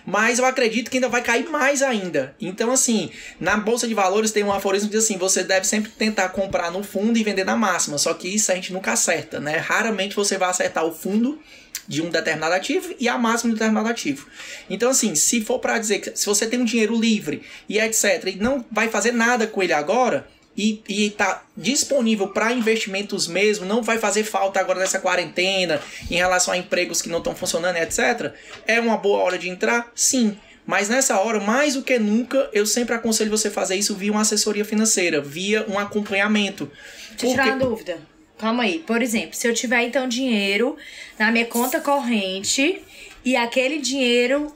[0.07, 2.37] Mas eu acredito que ainda vai cair mais ainda.
[2.41, 3.11] Então, assim,
[3.41, 6.71] na bolsa de valores tem um aforismo que diz assim: você deve sempre tentar comprar
[6.71, 7.99] no fundo e vender na máxima.
[7.99, 9.57] Só que isso a gente nunca acerta, né?
[9.57, 11.41] Raramente você vai acertar o fundo
[11.87, 14.27] de um determinado ativo e a máxima de um determinado ativo.
[14.68, 18.25] Então, assim, se for para dizer que se você tem um dinheiro livre e etc.,
[18.27, 23.83] e não vai fazer nada com ele agora, e está disponível para investimentos mesmo, não
[23.83, 28.33] vai fazer falta agora nessa quarentena em relação a empregos que não estão funcionando, etc.
[28.66, 29.90] É uma boa hora de entrar?
[29.94, 30.37] Sim.
[30.66, 34.23] Mas nessa hora, mais do que nunca, eu sempre aconselho você fazer isso via uma
[34.23, 36.70] assessoria financeira, via um acompanhamento.
[37.11, 38.13] Deixa eu tirar uma dúvida.
[38.45, 38.81] Calma aí.
[38.81, 40.77] Por exemplo, se eu tiver então dinheiro
[41.19, 42.85] na minha conta corrente
[43.25, 44.55] e aquele dinheiro.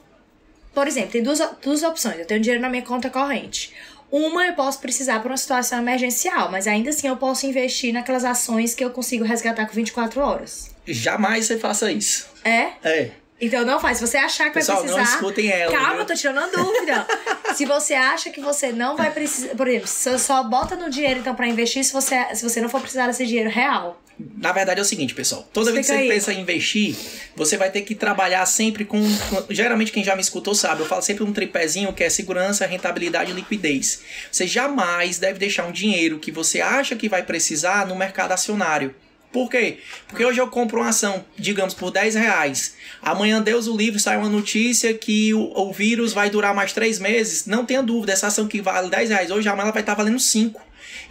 [0.75, 2.19] Por exemplo, tem duas, duas opções.
[2.19, 3.73] Eu tenho dinheiro na minha conta corrente.
[4.11, 8.23] Uma eu posso precisar para uma situação emergencial, mas ainda assim eu posso investir naquelas
[8.23, 10.69] ações que eu consigo resgatar com 24 horas.
[10.85, 12.27] Jamais você faça isso.
[12.43, 12.73] É?
[12.83, 13.11] É.
[13.41, 13.97] Então não faz.
[13.97, 15.09] Se você achar que Pessoal, vai precisar.
[15.09, 15.71] não escutem ela.
[15.71, 15.99] Calma, viu?
[15.99, 17.07] eu tô tirando a dúvida.
[17.55, 19.55] se você acha que você não vai precisar.
[19.55, 22.69] Por exemplo, só, só bota no dinheiro então para investir se você, se você não
[22.69, 24.01] for precisar desse dinheiro real.
[24.35, 25.47] Na verdade é o seguinte, pessoal.
[25.53, 26.09] Toda vez que você aí.
[26.09, 26.93] pensa em investir,
[27.37, 28.99] você vai ter que trabalhar sempre com,
[29.29, 32.65] com- Geralmente quem já me escutou sabe, eu falo sempre um tripézinho que é segurança,
[32.65, 34.01] rentabilidade e liquidez.
[34.29, 38.93] Você jamais deve deixar um dinheiro que você acha que vai precisar no mercado acionário.
[39.31, 39.77] Por quê?
[40.07, 42.75] Porque hoje eu compro uma ação, digamos, por 10 reais.
[43.01, 46.97] Amanhã, Deus o livre, sai uma notícia que o, o vírus vai durar mais três
[46.97, 47.45] meses.
[47.45, 50.19] Não tenha dúvida, essa ação que vale 10 reais hoje, amanhã ela vai estar valendo
[50.19, 50.59] 5.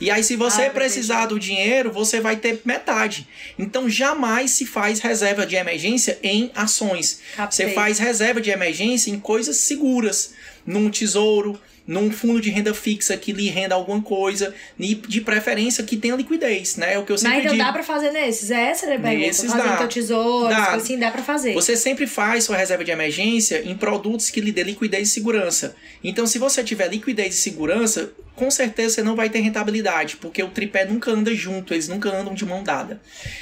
[0.01, 3.27] E aí, se você Ah, precisar do dinheiro, você vai ter metade.
[3.59, 7.21] Então, jamais se faz reserva de emergência em ações.
[7.37, 7.67] Captei.
[7.69, 13.17] Você faz reserva de emergência em coisas seguras, num tesouro, num fundo de renda fixa
[13.17, 16.93] que lhe renda alguma coisa, e de preferência que tenha liquidez, né?
[16.93, 17.67] É o que eu sempre Mas então digo.
[17.67, 18.51] dá pra fazer nesses?
[18.51, 19.15] É essa pergunta.
[19.15, 19.79] Nesses dá.
[19.79, 20.75] teu tesouro, Dá.
[20.75, 21.55] assim, dá pra fazer.
[21.55, 25.75] Você sempre faz sua reserva de emergência em produtos que lhe dê liquidez e segurança.
[26.05, 30.43] Então, se você tiver liquidez e segurança, com certeza você não vai ter rentabilidade, porque
[30.43, 33.01] o tripé nunca anda junto, eles nunca andam de mão dada.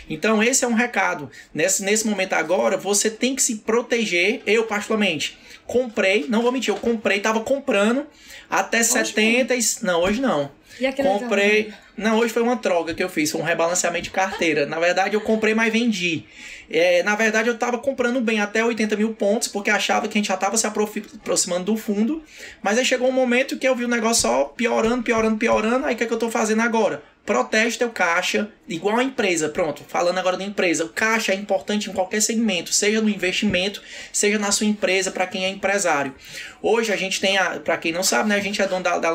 [0.08, 1.28] Então, esse é um recado.
[1.52, 4.40] Nesse, nesse momento agora, você tem que se proteger.
[4.46, 8.06] Eu, particularmente, comprei, não vou mentir, eu comprei, tava comprando
[8.50, 9.54] até 70.
[9.54, 10.50] e- Não, hoje não.
[10.78, 10.86] E
[11.20, 11.72] Comprei.
[11.96, 14.66] Não, hoje foi uma troca que eu fiz, foi um rebalanceamento de carteira.
[14.66, 16.24] Na verdade, eu comprei, mas vendi.
[16.70, 20.20] É, na verdade, eu tava comprando bem até 80 mil pontos, porque achava que a
[20.20, 22.22] gente já tava se aproximando do fundo.
[22.62, 25.86] Mas aí chegou um momento que eu vi o negócio só piorando, piorando, piorando.
[25.86, 27.02] Aí o que, é que eu tô fazendo agora?
[27.26, 29.48] Protege teu caixa, igual a empresa.
[29.48, 30.84] Pronto, falando agora da empresa.
[30.84, 35.26] O caixa é importante em qualquer segmento, seja no investimento, seja na sua empresa, para
[35.26, 36.14] quem é empresário.
[36.62, 39.10] Hoje a gente tem, para quem não sabe, né, a gente é dono da, da.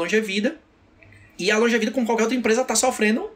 [1.40, 3.32] E a Longevida, como qualquer outra empresa, tá sofrendo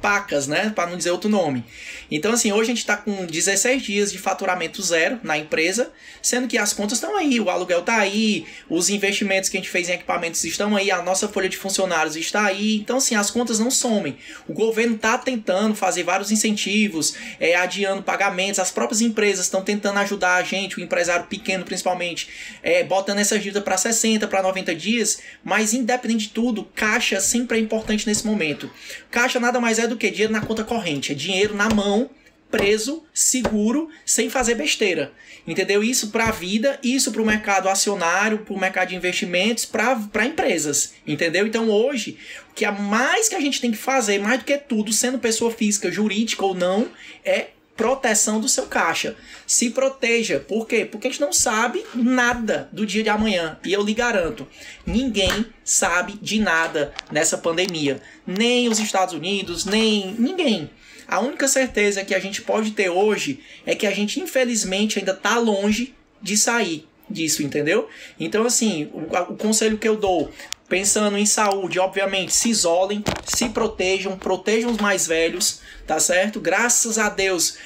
[0.00, 0.72] pacas, né?
[0.74, 1.64] Para não dizer outro nome.
[2.10, 5.90] Então, assim, hoje a gente está com 16 dias de faturamento zero na empresa,
[6.22, 9.70] sendo que as contas estão aí, o aluguel está aí, os investimentos que a gente
[9.70, 12.76] fez em equipamentos estão aí, a nossa folha de funcionários está aí.
[12.76, 14.18] Então, assim, as contas não somem.
[14.46, 19.98] O governo está tentando fazer vários incentivos, é, adiando pagamentos, as próprias empresas estão tentando
[19.98, 22.28] ajudar a gente, o empresário pequeno principalmente,
[22.62, 27.58] é, botando essa dívida para 60, para 90 dias, mas independente de tudo, caixa sempre
[27.58, 28.70] é importante nesse momento.
[29.10, 32.10] Caixa nada mais é do que dinheiro na conta corrente, é dinheiro na mão,
[32.50, 35.12] preso, seguro, sem fazer besteira.
[35.46, 35.82] Entendeu?
[35.82, 40.26] Isso para a vida, isso para o mercado acionário, para o mercado de investimentos, para
[40.26, 40.94] empresas.
[41.06, 41.46] Entendeu?
[41.46, 42.18] Então hoje,
[42.50, 45.18] o que a mais que a gente tem que fazer, mais do que tudo, sendo
[45.18, 46.88] pessoa física, jurídica ou não,
[47.24, 49.14] é proteção do seu caixa.
[49.46, 50.40] Se proteja.
[50.40, 50.84] Por quê?
[50.84, 53.58] Porque a gente não sabe nada do dia de amanhã.
[53.64, 54.46] E eu lhe garanto,
[54.84, 58.00] ninguém sabe de nada nessa pandemia.
[58.26, 60.70] Nem os Estados Unidos, nem ninguém.
[61.06, 65.12] A única certeza que a gente pode ter hoje é que a gente, infelizmente, ainda
[65.12, 67.88] está longe de sair disso, entendeu?
[68.18, 70.32] Então, assim, o, o conselho que eu dou,
[70.68, 76.40] pensando em saúde, obviamente, se isolem, se protejam, protejam os mais velhos, tá certo?
[76.40, 77.56] Graças a Deus,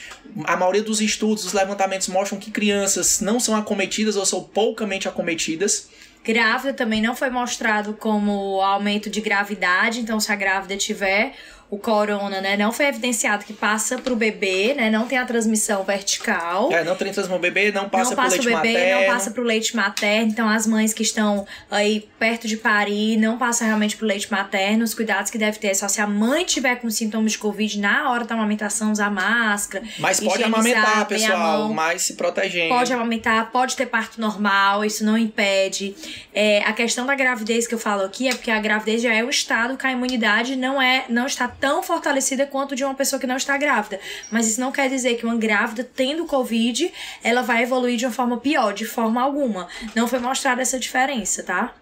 [0.45, 5.09] a maioria dos estudos, os levantamentos mostram que crianças não são acometidas ou são poucamente
[5.09, 5.89] acometidas.
[6.23, 11.35] Grávida também não foi mostrado como aumento de gravidade, então se a grávida tiver
[11.71, 15.85] o corona, né, não foi evidenciado que passa pro bebê, né, não tem a transmissão
[15.85, 16.73] vertical.
[16.73, 19.01] É, não tem transmissão bebê, não passa, não passa pro leite bebê, materno.
[19.01, 20.31] não passa pro leite materno.
[20.31, 24.83] Então, as mães que estão aí perto de parir, não passa realmente pro leite materno.
[24.83, 27.79] Os cuidados que deve ter é só se a mãe tiver com sintomas de Covid
[27.79, 29.85] na hora da amamentação, usar máscara.
[29.99, 32.75] Mas pode amamentar, pessoal, mas se protegendo.
[32.75, 35.95] Pode amamentar, pode ter parto normal, isso não impede.
[36.35, 39.23] É, a questão da gravidez que eu falo aqui é porque a gravidez já é
[39.23, 43.21] um estado que a imunidade não é não está tão fortalecida quanto de uma pessoa
[43.21, 44.01] que não está grávida.
[44.31, 46.93] Mas isso não quer dizer que uma grávida tendo Covid,
[47.23, 49.69] ela vai evoluir de uma forma pior, de forma alguma.
[49.95, 51.75] Não foi mostrada essa diferença, tá?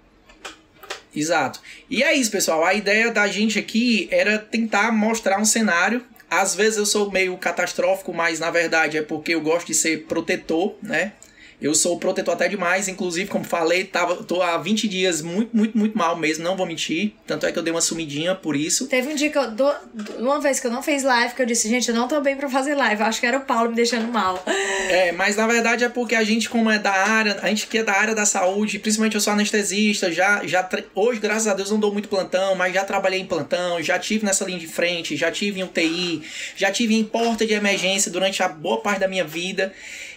[1.14, 1.61] Exato.
[1.88, 2.64] E é isso, pessoal.
[2.64, 6.05] A ideia da gente aqui era tentar mostrar um cenário.
[6.31, 10.05] Às vezes eu sou meio catastrófico, mas na verdade é porque eu gosto de ser
[10.05, 11.12] protetor, né?
[11.61, 15.77] Eu sou protetor até demais, inclusive, como falei, tava, tô há 20 dias muito, muito,
[15.77, 17.12] muito mal mesmo, não vou mentir.
[17.27, 18.87] Tanto é que eu dei uma sumidinha por isso.
[18.87, 19.51] Teve um dia que eu.
[19.51, 19.75] do-
[20.21, 22.37] uma vez que eu não fiz live, que eu disse, gente, eu não tô bem
[22.37, 23.03] pra fazer live.
[23.03, 24.40] Acho que era o Paulo me deixando mal.
[24.88, 27.79] É, mas na verdade é porque a gente, como é da área, a gente que
[27.79, 31.71] é da área da saúde, principalmente eu sou anestesista, já, já hoje, graças a Deus,
[31.71, 35.16] não dou muito plantão, mas já trabalhei em plantão, já tive nessa linha de frente,
[35.16, 36.23] já tive em UTI,
[36.57, 39.73] já tive em porta de emergência durante a boa parte da minha vida.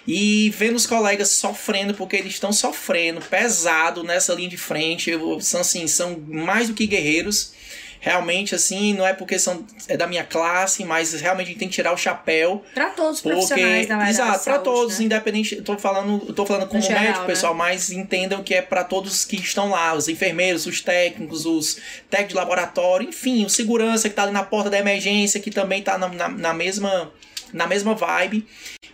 [0.07, 5.11] E vendo os colegas sofrendo, porque eles estão sofrendo pesado nessa linha de frente.
[5.41, 7.53] São, assim, são mais do que guerreiros
[8.01, 11.67] realmente, assim, não é porque são é da minha classe, mas realmente a gente tem
[11.69, 12.63] que tirar o chapéu.
[12.73, 15.05] Pra todos os porque, profissionais da Exato, pra todos, né?
[15.05, 15.55] independente.
[15.55, 17.27] Eu tô falando, eu tô falando como geral, médico, né?
[17.27, 21.77] pessoal, mas entendam que é para todos que estão lá, os enfermeiros, os técnicos, os
[22.09, 25.83] técnicos de laboratório, enfim, o segurança que tá ali na porta da emergência, que também
[25.83, 27.11] tá na, na, na mesma
[27.53, 28.45] na mesma vibe.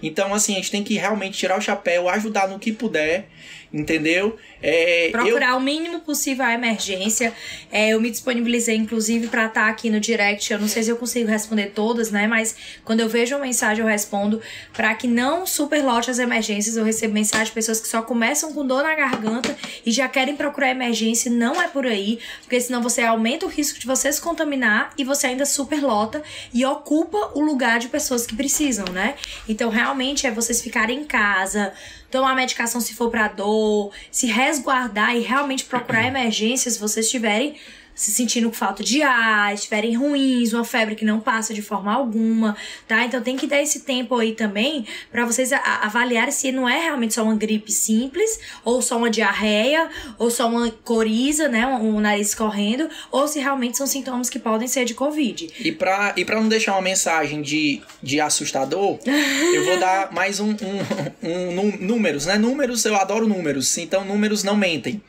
[0.01, 3.29] Então, assim, a gente tem que realmente tirar o chapéu, ajudar no que puder
[3.71, 4.37] entendeu?
[4.61, 5.57] É, Procurar eu...
[5.57, 7.33] o mínimo possível a emergência.
[7.71, 10.51] É, eu me disponibilizei, inclusive, para estar tá aqui no direct.
[10.51, 12.27] Eu não sei se eu consigo responder todas, né?
[12.27, 14.41] Mas quando eu vejo uma mensagem, eu respondo.
[14.73, 18.65] Para que não superlote as emergências, eu recebo mensagem de pessoas que só começam com
[18.65, 21.29] dor na garganta e já querem procurar emergência.
[21.29, 25.03] Não é por aí, porque senão você aumenta o risco de você se contaminar e
[25.03, 29.15] você ainda superlota e ocupa o lugar de pessoas que precisam, né?
[29.47, 31.73] Então, realmente é vocês ficarem em casa
[32.09, 37.55] tomar medicação se for para dor, se resguardar e realmente procurar emergência se vocês tiverem
[37.97, 41.91] se sentindo com falta de ar, estiverem ruins, uma febre que não passa de forma
[41.91, 42.55] alguma,
[42.87, 43.03] tá?
[43.03, 47.15] Então tem que dar esse tempo aí também para vocês avaliarem se não é realmente
[47.15, 52.35] só uma gripe simples, ou só uma diarreia, ou só uma coriza, né, um, nariz
[52.35, 55.49] correndo, ou se realmente são sintomas que podem ser de covid.
[55.59, 58.99] E para e para não deixar uma mensagem de, de assustador,
[59.55, 62.37] eu vou dar mais um, um, um, um números, né?
[62.37, 65.01] Números, eu adoro números, então números não mentem.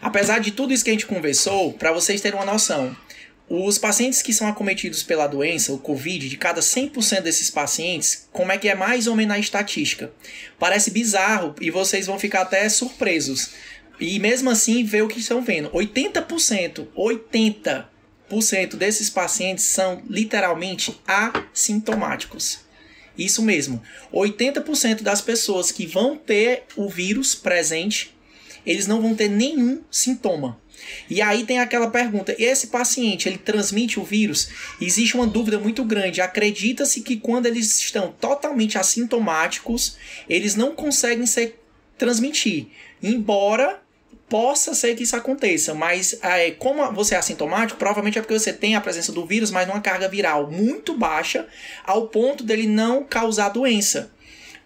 [0.00, 2.96] Apesar de tudo isso que a gente conversou, para vocês terem uma noção.
[3.48, 8.50] Os pacientes que são acometidos pela doença, o Covid, de cada 100% desses pacientes, como
[8.50, 10.12] é que é mais ou menos a estatística?
[10.58, 13.50] Parece bizarro e vocês vão ficar até surpresos.
[14.00, 15.70] E mesmo assim, ver o que estão vendo.
[15.70, 22.66] 80%, 80% desses pacientes são literalmente assintomáticos.
[23.16, 23.80] Isso mesmo.
[24.12, 28.14] 80% das pessoas que vão ter o vírus presente,
[28.66, 30.60] eles não vão ter nenhum sintoma.
[31.08, 34.48] E aí tem aquela pergunta: esse paciente ele transmite o vírus?
[34.80, 36.20] Existe uma dúvida muito grande.
[36.20, 39.96] Acredita-se que quando eles estão totalmente assintomáticos,
[40.28, 41.60] eles não conseguem ser
[41.98, 42.66] transmitir.
[43.02, 43.80] Embora
[44.28, 48.52] possa ser que isso aconteça, mas é, como você é assintomático, provavelmente é porque você
[48.52, 51.46] tem a presença do vírus, mas numa carga viral muito baixa,
[51.84, 54.10] ao ponto dele não causar doença.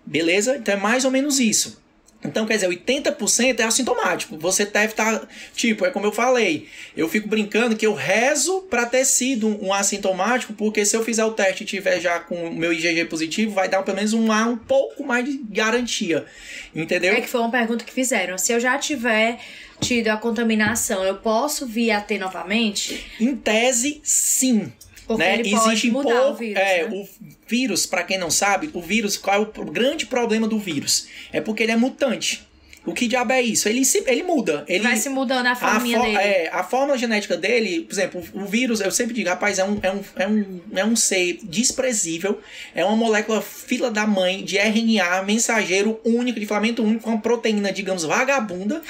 [0.04, 0.56] Beleza?
[0.56, 1.79] Então é mais ou menos isso.
[2.22, 4.36] Então, quer dizer, 80% é assintomático.
[4.38, 5.20] Você deve estar.
[5.20, 6.68] Tá, tipo, é como eu falei.
[6.94, 11.24] Eu fico brincando que eu rezo para ter sido um assintomático, porque se eu fizer
[11.24, 14.30] o teste e tiver já com o meu IgG positivo, vai dar pelo menos um
[14.30, 16.26] A um pouco mais de garantia.
[16.74, 17.14] Entendeu?
[17.14, 18.36] É que foi uma pergunta que fizeram.
[18.36, 19.40] Se eu já tiver
[19.80, 23.06] tido a contaminação, eu posso vir a ter novamente?
[23.18, 24.70] Em tese, sim.
[25.06, 25.34] Porque né?
[25.34, 26.62] ele Existe pode mudar o vírus.
[26.62, 26.90] É, né?
[26.94, 27.08] o
[27.50, 31.08] vírus, para quem não sabe, o vírus, qual é o grande problema do vírus?
[31.32, 32.48] É porque ele é mutante.
[32.86, 33.68] O que diabo é isso?
[33.68, 34.64] Ele, se, ele muda.
[34.66, 36.18] Ele vai se mudando a forminha a for, dele.
[36.18, 39.78] É, a forma genética dele, por exemplo, o vírus, eu sempre digo, rapaz, é um,
[39.82, 42.40] é um, é um, é um ser desprezível.
[42.74, 47.20] É uma molécula fila da mãe de RNA, mensageiro único, de filamento único, com uma
[47.20, 48.80] proteína, digamos, vagabunda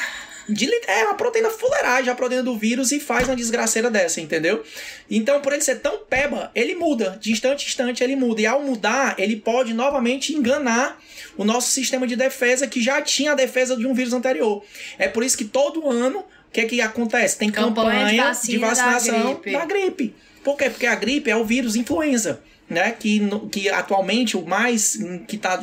[0.48, 4.62] de, é uma proteína fuleiragem, a proteína do vírus, e faz uma desgraceira dessa, entendeu?
[5.11, 7.18] Então, por ele ser tão peba, ele muda.
[7.20, 8.40] De instante em instante, ele muda.
[8.40, 11.00] E ao mudar, ele pode novamente enganar
[11.37, 14.64] o nosso sistema de defesa, que já tinha a defesa de um vírus anterior.
[14.98, 17.38] É por isso que todo ano, o que, é que acontece?
[17.38, 19.53] Tem campanha, campanha de, de, vacinação da gripe.
[19.53, 20.14] da gripe.
[20.42, 20.70] Por quê?
[20.70, 22.92] Porque a gripe é o vírus influenza né?
[22.92, 25.61] Que, que atualmente o mais que está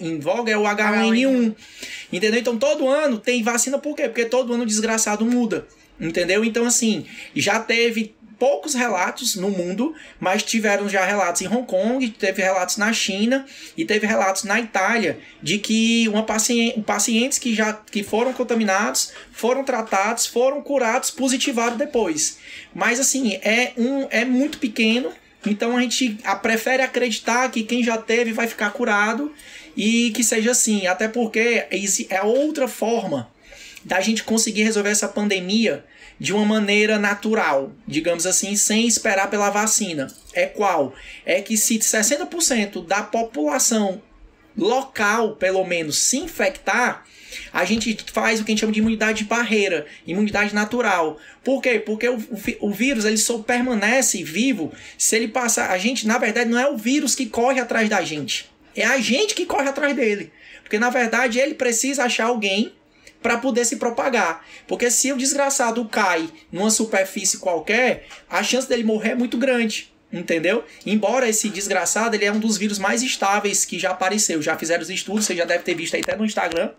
[0.00, 1.54] em voga é o H1N1.
[2.12, 2.40] Entendeu?
[2.40, 4.08] Então todo ano tem vacina, por quê?
[4.08, 5.66] Porque todo ano o desgraçado muda.
[6.00, 6.44] Entendeu?
[6.44, 12.08] Então, assim, já teve poucos relatos no mundo, mas tiveram já relatos em Hong Kong,
[12.08, 13.44] teve relatos na China
[13.76, 19.12] e teve relatos na Itália de que uma paciente, pacientes que já que foram contaminados,
[19.30, 22.38] foram tratados, foram curados, positivaram depois.
[22.74, 25.12] Mas assim, é um é muito pequeno
[25.46, 29.32] então a gente prefere acreditar que quem já teve vai ficar curado
[29.76, 31.66] e que seja assim, até porque
[32.10, 33.30] é outra forma
[33.84, 35.84] da gente conseguir resolver essa pandemia
[36.18, 40.08] de uma maneira natural, digamos assim, sem esperar pela vacina.
[40.34, 40.92] É qual?
[41.24, 44.02] É que se 60% da população
[44.54, 47.06] local, pelo menos, se infectar,
[47.52, 51.18] a gente faz o que a gente chama de imunidade de barreira, imunidade natural.
[51.44, 51.78] Por quê?
[51.78, 52.18] Porque o,
[52.60, 55.70] o, vírus ele só permanece vivo se ele passar.
[55.70, 58.98] A gente, na verdade, não é o vírus que corre atrás da gente, é a
[58.98, 60.32] gente que corre atrás dele.
[60.62, 62.72] Porque na verdade ele precisa achar alguém
[63.20, 64.46] para poder se propagar.
[64.66, 69.90] Porque se o desgraçado cai numa superfície qualquer, a chance dele morrer é muito grande.
[70.12, 70.64] entendeu?
[70.84, 74.40] Embora esse desgraçado, ele é um dos vírus mais estáveis que já apareceu.
[74.42, 76.70] Já fizeram os estudos, você já deve ter visto aí até no Instagram.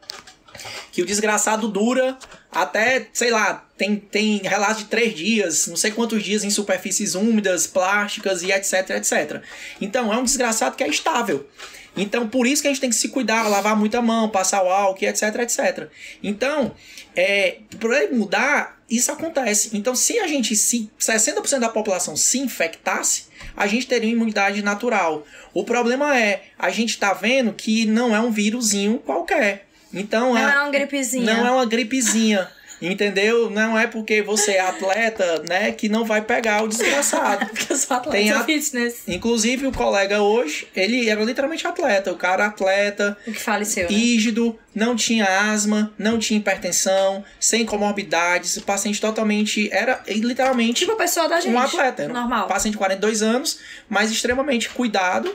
[0.92, 2.18] Que o desgraçado dura
[2.52, 7.16] até, sei lá, tem, tem relatos de três dias, não sei quantos dias em superfícies
[7.16, 9.42] úmidas, plásticas e etc, etc.
[9.80, 11.48] Então, é um desgraçado que é estável.
[11.96, 14.70] Então, por isso que a gente tem que se cuidar, lavar muita mão, passar o
[14.70, 15.90] álcool, etc, etc.
[16.24, 16.74] Então,
[17.16, 19.72] é, para mudar, isso acontece.
[19.74, 24.62] Então, se a gente, se 60% da população se infectasse, a gente teria uma imunidade
[24.62, 25.26] natural.
[25.54, 29.68] O problema é, a gente tá vendo que não é um vírusinho qualquer.
[29.94, 31.34] Então, não a, é uma gripezinha.
[31.34, 32.50] Não é uma gripezinha.
[32.82, 33.48] Entendeu?
[33.48, 37.46] Não é porque você é atleta, né, que não vai pegar o desgraçado.
[37.54, 38.44] porque eu sou atleta, Tem a...
[38.44, 39.04] fitness.
[39.08, 42.12] Inclusive, o colega hoje, ele era literalmente atleta.
[42.12, 43.16] O cara atleta.
[43.28, 43.96] O que faleceu, né?
[43.96, 48.58] Rígido, não tinha asma, não tinha hipertensão, sem comorbidades.
[48.58, 49.72] O paciente totalmente.
[49.72, 50.80] Era literalmente.
[50.80, 51.54] Tipo a pessoa da gente.
[51.54, 52.08] Um atleta.
[52.08, 52.46] Normal.
[52.46, 55.32] Um paciente de 42 anos, mas extremamente cuidado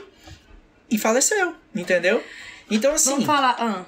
[0.91, 1.55] e faleceu.
[1.73, 2.21] Entendeu?
[2.69, 3.11] Então, assim.
[3.11, 3.55] Vamos falar.
[3.57, 3.85] Ah,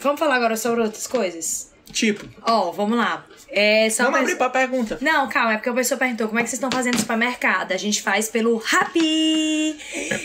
[0.00, 1.70] vamos falar agora sobre outras coisas?
[1.92, 2.26] Tipo.
[2.42, 3.24] Ó, oh, vamos lá.
[3.48, 4.98] É, só Vamos abrir pra pergunta.
[5.00, 7.72] Não, calma, é porque a pessoa perguntou como é que vocês estão fazendo no supermercado.
[7.72, 9.76] A gente faz pelo Rappi.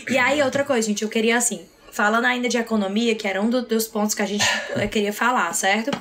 [0.09, 1.61] E aí, outra coisa, gente, eu queria assim.
[1.91, 4.45] Falando ainda de economia, que era um do, dos pontos que a gente
[4.91, 5.91] queria falar, certo?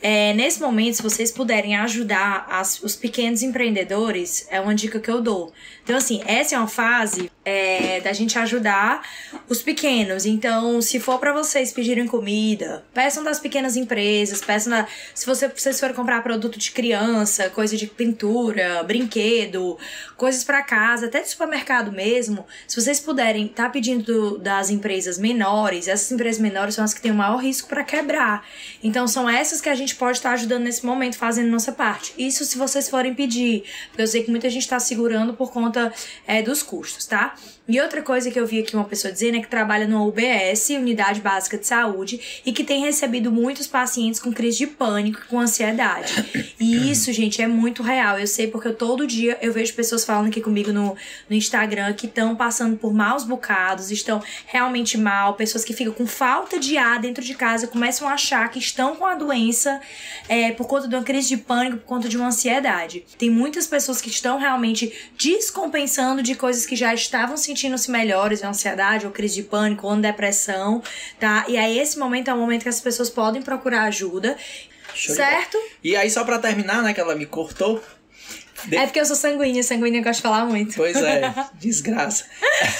[0.00, 5.10] É, nesse momento, se vocês puderem ajudar as, os pequenos empreendedores, é uma dica que
[5.10, 5.52] eu dou.
[5.82, 9.02] Então, assim, essa é uma fase é, da gente ajudar
[9.48, 10.26] os pequenos.
[10.26, 15.80] Então, se for para vocês pedirem comida, peçam das pequenas empresas, peçam se você, vocês
[15.80, 19.78] forem comprar produto de criança, coisa de pintura, brinquedo,
[20.16, 25.18] coisas para casa, até de supermercado mesmo, se vocês puderem estar tá pedindo das empresas
[25.18, 28.44] menores, essas empresas menores são as que têm o maior risco para quebrar.
[28.82, 32.12] Então, são essas que a gente pode estar tá ajudando nesse momento, fazendo nossa parte.
[32.18, 35.68] Isso se vocês forem pedir, porque eu sei que muita gente está segurando por conta
[35.68, 35.92] conta
[36.26, 37.34] é, dos custos, tá?
[37.68, 40.70] E outra coisa que eu vi aqui uma pessoa dizendo é que trabalha no UBS,
[40.70, 45.38] Unidade Básica de Saúde, e que tem recebido muitos pacientes com crise de pânico, com
[45.38, 46.14] ansiedade.
[46.58, 48.18] E isso, gente, é muito real.
[48.18, 50.96] Eu sei porque eu, todo dia eu vejo pessoas falando aqui comigo no,
[51.28, 56.06] no Instagram que estão passando por maus bocados, estão realmente mal, pessoas que ficam com
[56.06, 59.78] falta de ar dentro de casa, começam a achar que estão com a doença
[60.26, 63.04] é, por conta de uma crise de pânico, por conta de uma ansiedade.
[63.18, 68.42] Tem muitas pessoas que estão realmente descompensando de coisas que já estavam sentindo sentindo-se melhores,
[68.42, 70.82] ansiedade, ou crise de pânico, ou depressão,
[71.18, 71.44] tá?
[71.48, 74.36] E aí esse momento é o momento que as pessoas podem procurar ajuda,
[74.94, 75.58] Show certo?
[75.82, 77.82] E aí só para terminar, né, que ela me cortou,
[78.64, 78.76] de...
[78.76, 80.74] É porque eu sou sanguínea, sanguínea eu gosto de falar muito.
[80.74, 82.24] Pois é, desgraça.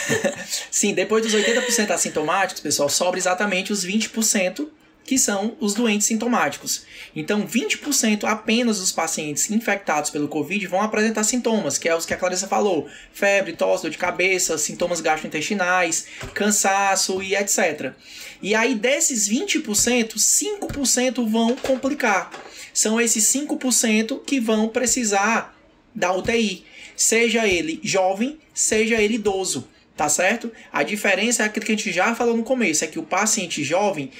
[0.70, 4.66] Sim, depois dos 80% assintomáticos, pessoal, sobra exatamente os 20%
[5.08, 6.82] que são os doentes sintomáticos.
[7.16, 12.12] Então, 20% apenas dos pacientes infectados pelo Covid vão apresentar sintomas, que é os que
[12.12, 17.94] a Clarissa falou: febre, tosse, dor de cabeça, sintomas gastrointestinais, cansaço e etc.
[18.42, 22.30] E aí, desses 20%, 5% vão complicar.
[22.74, 25.58] São esses 5% que vão precisar
[25.94, 29.66] da UTI, seja ele jovem, seja ele idoso
[29.98, 30.52] tá certo?
[30.72, 33.64] A diferença é aquilo que a gente já falou no começo, é que o paciente
[33.64, 34.12] jovem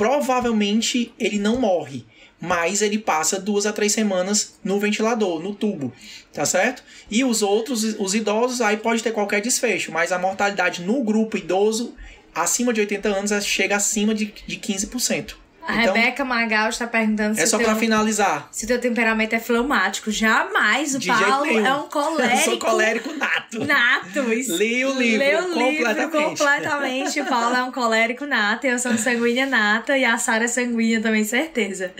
[0.00, 2.06] provavelmente ele não morre,
[2.40, 5.92] mas ele passa duas a três semanas no ventilador, no tubo,
[6.32, 6.82] tá certo?
[7.10, 11.36] E os outros, os idosos, aí pode ter qualquer desfecho, mas a mortalidade no grupo
[11.36, 11.94] idoso
[12.34, 15.34] acima de 80 anos chega acima de, de 15%.
[15.66, 17.42] A então, Rebeca Magal está perguntando se.
[17.42, 18.48] É só para finalizar.
[18.50, 20.10] Se teu temperamento é fleumático.
[20.10, 20.94] Jamais.
[20.94, 22.36] O De Paulo é um colérico.
[22.40, 23.64] Eu sou colérico nato.
[23.64, 24.32] Nato.
[24.32, 24.56] Isso.
[24.56, 25.18] Li o livro.
[25.18, 25.94] Lê o completamente.
[25.94, 27.20] livro completamente.
[27.20, 28.66] o Paulo é um colérico nato.
[28.66, 29.96] Eu sou sanguínea nata.
[29.96, 31.92] E a Sara é sanguínea também, certeza.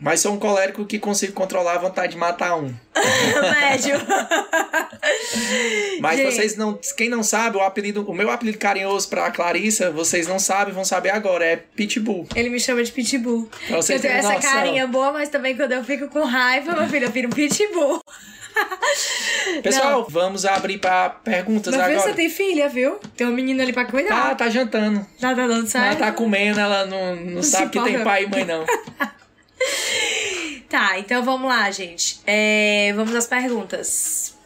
[0.00, 2.72] Mas sou um colérico que consigo controlar a vontade de matar um.
[3.60, 3.96] Médio.
[6.00, 6.34] Mas Gente.
[6.34, 6.78] vocês não.
[6.96, 8.08] Quem não sabe, o apelido.
[8.08, 11.44] O meu apelido carinhoso pra Clarissa, vocês não sabem, vão saber agora.
[11.44, 12.26] É Pitbull.
[12.34, 13.48] Ele me chama de Pitbull.
[13.68, 14.52] eu tenho essa noção.
[14.52, 18.00] carinha boa, mas também quando eu fico com raiva, meu filho, eu viro um Pitbull.
[19.62, 20.08] Pessoal, não.
[20.08, 22.00] vamos abrir para perguntas Mas agora.
[22.00, 22.98] você tem filha, viu?
[23.16, 24.30] Tem um menino ali pra cuidar.
[24.30, 25.06] Ah, tá jantando.
[25.20, 25.86] Tá, tá dando certo?
[25.86, 28.64] Ela tá comendo, ela não, não, não sabe que tem pai e mãe, não.
[30.68, 32.20] tá, então vamos lá, gente.
[32.26, 34.36] É, vamos às perguntas.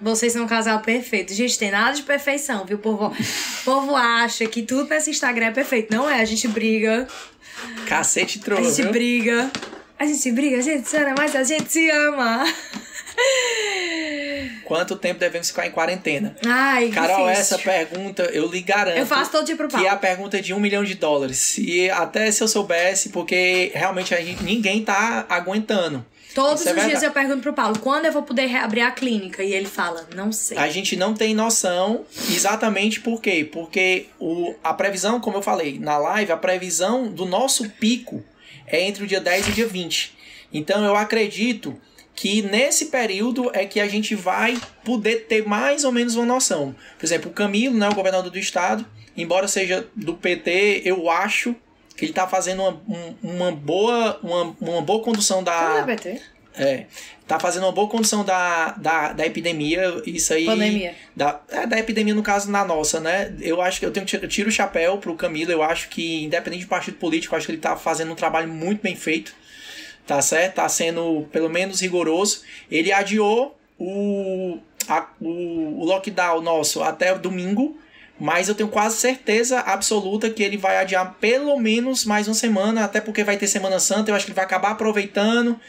[0.00, 1.34] Vocês são um casal perfeito.
[1.34, 2.76] Gente, tem nada de perfeição, viu?
[2.76, 5.92] O povo, o povo acha que tudo nesse Instagram é perfeito.
[5.92, 7.08] Não é, a gente briga.
[7.86, 8.62] Cacete trouxe.
[8.62, 8.92] A gente viu?
[8.92, 9.50] briga.
[9.98, 12.44] A gente briga, a gente se ama, mas a gente se ama.
[14.64, 16.36] Quanto tempo devemos ficar em quarentena?
[16.44, 17.40] Ai, Carol, difícil.
[17.40, 18.98] essa pergunta eu lhe garanto.
[18.98, 19.82] Eu faço todo dia pro Paulo.
[19.82, 21.56] Que é a pergunta de um milhão de dólares.
[21.56, 26.04] E até se eu soubesse, porque realmente a gente, ninguém tá aguentando.
[26.34, 27.06] Todos Isso é os dias verdade.
[27.06, 29.42] eu pergunto pro Paulo, quando eu vou poder reabrir a clínica?
[29.42, 30.58] E ele fala, não sei.
[30.58, 33.48] A gente não tem noção exatamente por quê.
[33.50, 38.22] Porque o, a previsão, como eu falei na live, a previsão do nosso pico
[38.66, 40.18] é entre o dia 10 e o dia 20.
[40.52, 41.80] Então eu acredito
[42.20, 46.74] que nesse período é que a gente vai poder ter mais ou menos uma noção.
[46.98, 48.84] Por exemplo, o Camilo, né, o governador do estado,
[49.16, 51.54] embora seja do PT, eu acho
[51.96, 56.20] que ele está fazendo uma, um- uma, boa, uma, uma boa condução da, é PT?
[56.56, 56.86] é,
[57.24, 60.44] tá fazendo uma boa condição da, da, da epidemia, isso aí.
[60.46, 60.96] Pandemia.
[61.14, 63.32] Da, é, da epidemia, no caso, na nossa, né?
[63.40, 66.24] Eu acho que eu tenho que eu tiro o chapéu pro Camilo, eu acho que,
[66.24, 69.32] independente de partido político, eu acho que ele tá fazendo um trabalho muito bem feito.
[70.08, 70.54] Tá certo?
[70.56, 72.40] Tá sendo pelo menos rigoroso.
[72.70, 77.76] Ele adiou o, a- o, o lockdown nosso até domingo.
[78.20, 82.84] Mas eu tenho quase certeza absoluta que ele vai adiar pelo menos mais uma semana,
[82.84, 84.10] até porque vai ter Semana Santa.
[84.10, 85.60] Eu acho que ele vai acabar aproveitando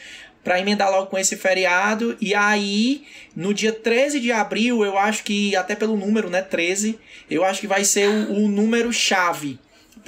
[0.42, 2.16] para emendar logo com esse feriado.
[2.20, 3.04] E aí,
[3.36, 6.42] no dia 13 de abril, eu acho que, até pelo número, né?
[6.42, 6.98] 13,
[7.30, 9.58] eu acho que vai ser o, o número chave.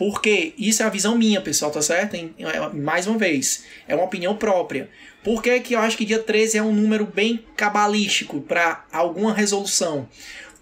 [0.02, 2.16] Porque isso é a visão minha, pessoal, tá certo?
[2.16, 4.90] Em- é, Mais uma vez, é uma opinião própria.
[5.22, 9.32] Por que, que eu acho que dia 13 é um número bem cabalístico para alguma
[9.32, 10.08] resolução?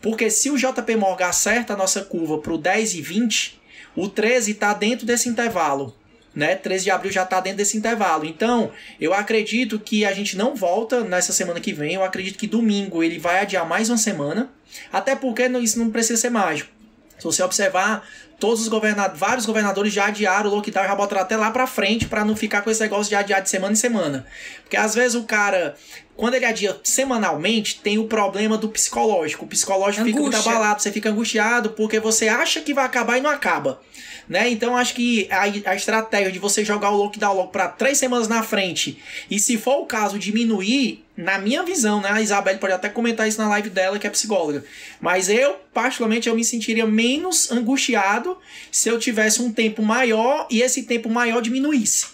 [0.02, 3.58] Porque se o JP Morgan acerta a nossa curva para o 10 e 20,
[3.96, 5.96] o 13 está dentro desse intervalo.
[6.34, 6.54] Né?
[6.54, 8.26] 13 de abril já está dentro desse intervalo.
[8.26, 8.70] Então,
[9.00, 11.94] eu acredito que a gente não volta nessa semana que vem.
[11.94, 14.50] Eu acredito que domingo ele vai adiar mais uma semana.
[14.92, 16.79] Até porque isso não precisa ser mágico.
[17.20, 18.06] Se você observar,
[18.40, 22.06] todos os governadores, vários governadores já adiaram o lockdown, já botaram até lá pra frente
[22.06, 24.26] pra não ficar com esse negócio de adiar de semana em semana.
[24.62, 25.76] Porque às vezes o cara,
[26.16, 29.44] quando ele adia semanalmente, tem o problema do psicológico.
[29.44, 30.52] O psicológico fica muito Angústia.
[30.52, 33.80] abalado, você fica angustiado porque você acha que vai acabar e não acaba.
[34.28, 34.48] Né?
[34.48, 38.28] Então acho que a, a estratégia de você jogar o lockdown logo para três semanas
[38.28, 42.10] na frente e se for o caso diminuir, na minha visão, né?
[42.10, 44.64] A Isabelle pode até comentar isso na live dela, que é psicóloga.
[45.00, 48.38] Mas eu, particularmente, eu me sentiria menos angustiado
[48.72, 52.06] se eu tivesse um tempo maior e esse tempo maior diminuísse.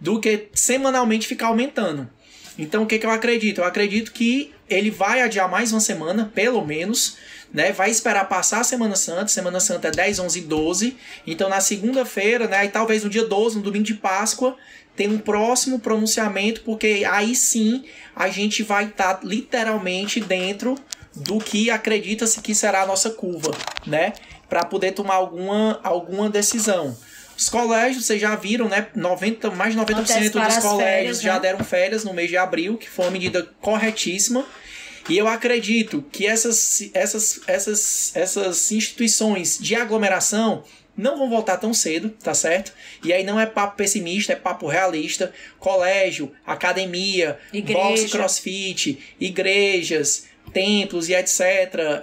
[0.00, 2.08] Do que semanalmente ficar aumentando.
[2.58, 3.60] Então o que, que eu acredito?
[3.60, 7.16] Eu acredito que ele vai adiar mais uma semana, pelo menos,
[7.52, 7.72] né?
[7.72, 9.28] Vai esperar passar a Semana Santa.
[9.28, 10.96] Semana Santa é 10, 11 e 12.
[11.26, 12.64] Então na segunda-feira, né?
[12.64, 14.56] E talvez no dia 12, no domingo de Páscoa,
[14.96, 17.84] tem um próximo pronunciamento, porque aí sim
[18.14, 20.76] a gente vai estar literalmente dentro
[21.14, 23.50] do que acredita-se que será a nossa curva,
[23.86, 24.12] né?
[24.48, 26.96] Para poder tomar alguma, alguma decisão.
[27.36, 28.86] Os colégios, vocês já viram, né?
[28.94, 31.40] 90, mais de 90% Antecipar dos colégios férias, já né?
[31.40, 34.46] deram férias no mês de abril, que foi uma medida corretíssima.
[35.08, 40.62] E eu acredito que essas, essas, essas, essas instituições de aglomeração
[40.96, 42.72] não vão voltar tão cedo, tá certo?
[43.02, 45.32] E aí não é papo pessimista, é papo realista.
[45.58, 47.80] Colégio, academia, Igreja.
[47.80, 51.40] boxe crossfit, igrejas, templos e etc.,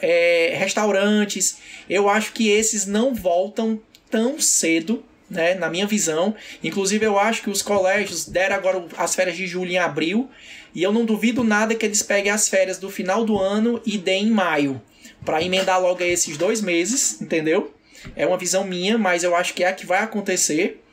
[0.01, 1.57] é, restaurantes.
[1.89, 3.79] Eu acho que esses não voltam
[4.09, 6.35] tão cedo, né, na minha visão.
[6.61, 10.29] Inclusive, eu acho que os colégios deram agora as férias de julho em abril,
[10.75, 13.97] e eu não duvido nada que eles peguem as férias do final do ano e
[13.97, 14.81] deem em maio,
[15.23, 17.73] para emendar logo esses dois meses, entendeu?
[18.15, 20.83] É uma visão minha, mas eu acho que é a que vai acontecer,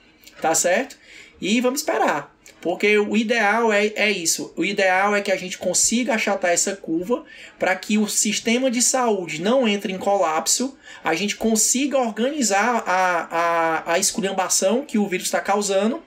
[0.40, 0.96] tá certo?
[1.40, 2.36] E vamos esperar.
[2.60, 4.52] Porque o ideal é, é isso.
[4.56, 7.24] O ideal é que a gente consiga achatar essa curva
[7.58, 13.28] para que o sistema de saúde não entre em colapso, a gente consiga organizar a,
[13.30, 16.02] a, a esculhambação que o vírus está causando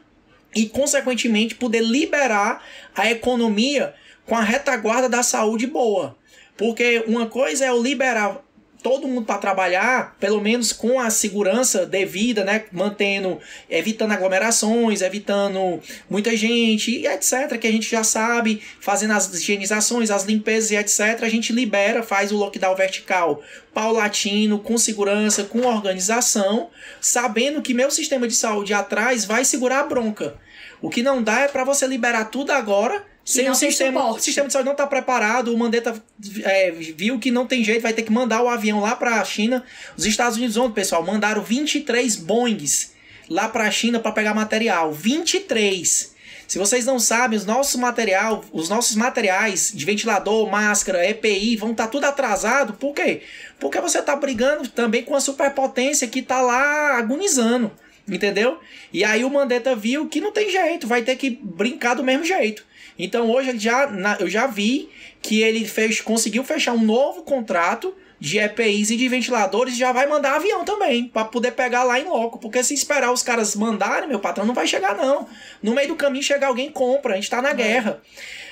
[0.53, 2.61] e, consequentemente, poder liberar
[2.93, 3.93] a economia
[4.25, 6.17] com a retaguarda da saúde boa.
[6.57, 8.41] Porque uma coisa é eu liberar
[8.81, 15.79] todo mundo para trabalhar, pelo menos com a segurança devida, né, mantendo, evitando aglomerações, evitando
[16.09, 20.75] muita gente e etc, que a gente já sabe, fazendo as higienizações, as limpezas e
[20.75, 23.41] etc, a gente libera, faz o lockdown vertical
[23.73, 26.69] paulatino, com segurança, com organização,
[26.99, 30.35] sabendo que meu sistema de saúde atrás vai segurar a bronca.
[30.81, 34.19] O que não dá é para você liberar tudo agora sem o tem sistema, o
[34.19, 36.01] sistema de saúde não está preparado, o Mandetta
[36.43, 39.25] é, viu que não tem jeito, vai ter que mandar o avião lá para a
[39.25, 39.63] China.
[39.95, 42.93] Os Estados Unidos ontem, pessoal, mandaram 23 Boeings
[43.29, 44.91] lá para a China para pegar material.
[44.91, 46.11] 23.
[46.47, 51.71] Se vocês não sabem, os nossos material, os nossos materiais de ventilador, máscara, EPI vão
[51.71, 52.73] estar tudo atrasado.
[52.73, 53.21] Por quê?
[53.57, 57.71] Porque você está brigando também com a superpotência que está lá agonizando.
[58.05, 58.59] Entendeu?
[58.91, 62.25] E aí o Mandetta viu que não tem jeito, vai ter que brincar do mesmo
[62.25, 62.65] jeito.
[63.03, 64.89] Então hoje ele já, na- eu já vi
[65.21, 70.05] que ele fez, conseguiu fechar um novo contrato de EPIs e de ventiladores, já vai
[70.05, 72.37] mandar avião também, para poder pegar lá em loco.
[72.37, 75.27] Porque se esperar os caras mandarem, meu patrão não vai chegar, não.
[75.61, 77.99] No meio do caminho chega alguém e compra, a gente tá na guerra.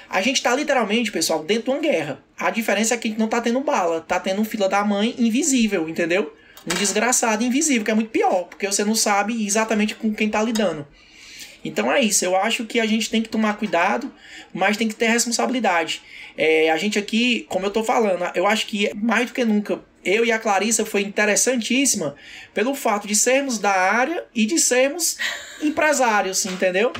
[0.09, 2.19] A gente tá literalmente, pessoal, dentro de uma guerra.
[2.35, 5.13] A diferença é que a gente não tá tendo bala, tá tendo fila da mãe
[5.19, 6.33] invisível, entendeu?
[6.65, 10.41] Um desgraçado invisível, que é muito pior, porque você não sabe exatamente com quem tá
[10.41, 10.85] lidando.
[11.63, 14.11] Então é isso, eu acho que a gente tem que tomar cuidado,
[14.53, 16.01] mas tem que ter responsabilidade.
[16.37, 19.81] É, a gente aqui, como eu tô falando, eu acho que mais do que nunca,
[20.03, 22.15] eu e a Clarissa foi interessantíssima
[22.53, 25.17] pelo fato de sermos da área e de sermos
[25.61, 26.93] empresários, entendeu?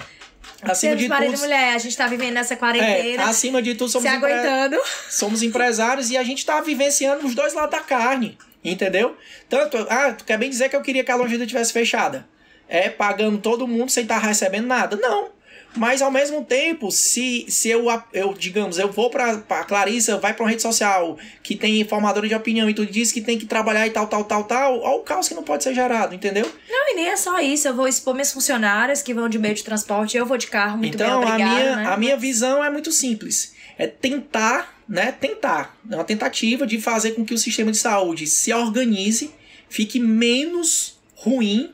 [0.61, 3.23] Acima de marido tudo, mulher, a gente tá vivendo nessa quarentena.
[3.23, 4.77] É, acima de tudo, somos, se aguentando.
[5.09, 8.37] somos empresários e a gente tá vivenciando os dois lados da carne.
[8.61, 9.15] Entendeu?
[9.47, 12.27] Tanto, ah, tu quer bem dizer que eu queria que a Longida tivesse fechada
[12.69, 14.95] é pagando todo mundo sem estar tá recebendo nada.
[14.95, 15.39] Não.
[15.75, 20.43] Mas ao mesmo tempo, se, se eu, eu digamos, eu vou para Clarissa, vai para
[20.43, 23.85] uma rede social que tem formadora de opinião e tu diz que tem que trabalhar
[23.85, 26.51] e tal, tal, tal, tal, olha o caos que não pode ser gerado, entendeu?
[26.67, 27.67] Não, e nem é só isso.
[27.67, 30.77] Eu vou expor minhas funcionárias que vão de meio de transporte, eu vou de carro,
[30.77, 31.85] muito então, bem, obrigada, a minha, né?
[31.85, 33.53] a minha visão é muito simples.
[33.77, 35.11] É tentar, né?
[35.11, 35.77] Tentar.
[35.89, 39.31] É uma tentativa de fazer com que o sistema de saúde se organize,
[39.69, 41.73] fique menos ruim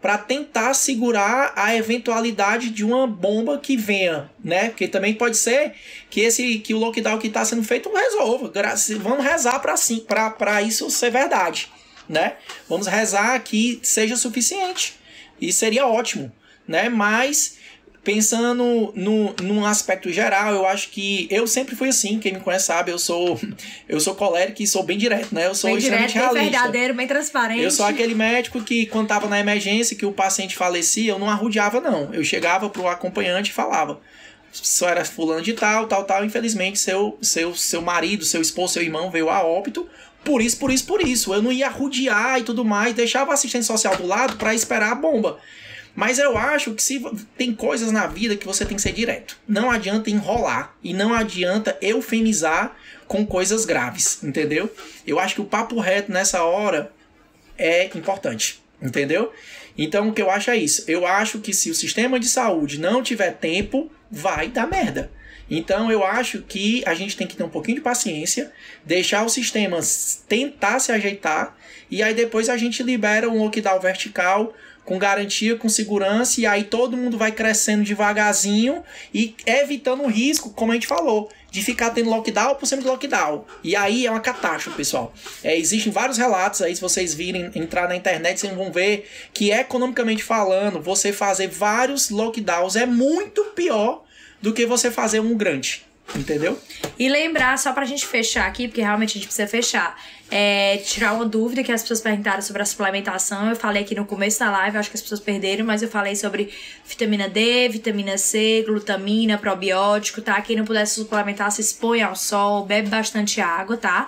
[0.00, 4.70] para tentar segurar a eventualidade de uma bomba que venha, né?
[4.70, 5.74] Porque também pode ser
[6.08, 8.50] que esse que o lockdown que está sendo feito resolva.
[9.00, 10.04] Vamos rezar para sim,
[10.38, 11.68] para isso ser verdade,
[12.08, 12.36] né?
[12.68, 14.98] Vamos rezar que seja suficiente.
[15.38, 16.32] E seria ótimo,
[16.66, 16.88] né?
[16.88, 17.58] Mas
[18.02, 22.66] pensando no, num aspecto geral, eu acho que eu sempre fui assim, quem me conhece
[22.66, 23.38] sabe, eu sou
[23.88, 25.46] eu sou colérico e sou bem direto, né?
[25.46, 26.50] Eu sou bem extremamente direto, realista.
[26.50, 27.62] Bem verdadeiro, bem transparente.
[27.62, 31.28] Eu sou aquele médico que quando tava na emergência, que o paciente falecia, eu não
[31.28, 32.12] arrudeava não.
[32.14, 34.00] Eu chegava pro acompanhante e falava:
[34.50, 38.82] "Só era fulano de tal, tal, tal, infelizmente seu seu seu marido, seu esposo, seu
[38.82, 39.88] irmão veio a óbito
[40.24, 41.32] por isso, por isso, por isso.
[41.32, 44.92] Eu não ia arrudear e tudo mais, deixava o assistente social do lado para esperar
[44.92, 45.38] a bomba.
[45.94, 47.02] Mas eu acho que se
[47.36, 49.36] tem coisas na vida que você tem que ser direto.
[49.46, 52.76] Não adianta enrolar e não adianta eufemizar
[53.06, 54.72] com coisas graves, entendeu?
[55.06, 56.92] Eu acho que o papo reto nessa hora
[57.58, 59.32] é importante, entendeu?
[59.76, 60.84] Então o que eu acho é isso.
[60.86, 65.10] Eu acho que se o sistema de saúde não tiver tempo, vai dar merda.
[65.50, 68.52] Então eu acho que a gente tem que ter um pouquinho de paciência,
[68.84, 69.80] deixar o sistema
[70.28, 71.56] tentar se ajeitar
[71.90, 76.64] e aí depois a gente libera um lockdown vertical com garantia, com segurança, e aí
[76.64, 78.82] todo mundo vai crescendo devagarzinho
[79.14, 82.88] e evitando o risco, como a gente falou, de ficar tendo lockdown por cima de
[82.88, 83.44] lockdown.
[83.62, 85.14] E aí é uma catástrofe, pessoal.
[85.44, 89.52] É, existem vários relatos aí, se vocês virem, entrar na internet, vocês vão ver que
[89.52, 94.02] economicamente falando, você fazer vários lockdowns é muito pior
[94.42, 95.84] do que você fazer um grande.
[96.16, 96.58] Entendeu?
[96.98, 99.96] E lembrar, só pra gente fechar aqui, porque realmente a gente precisa fechar,
[100.30, 103.50] é, tirar uma dúvida que as pessoas perguntaram sobre a suplementação.
[103.50, 106.14] Eu falei aqui no começo da live, acho que as pessoas perderam, mas eu falei
[106.14, 106.52] sobre
[106.86, 110.40] vitamina D, vitamina C, glutamina, probiótico, tá?
[110.40, 114.06] Quem não puder suplementar, se expõe ao sol, bebe bastante água, tá?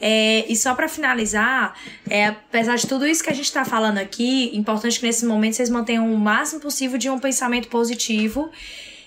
[0.00, 1.74] É, e só para finalizar,
[2.10, 5.54] é, apesar de tudo isso que a gente tá falando aqui, importante que nesse momento
[5.54, 8.50] vocês mantenham o máximo possível de um pensamento positivo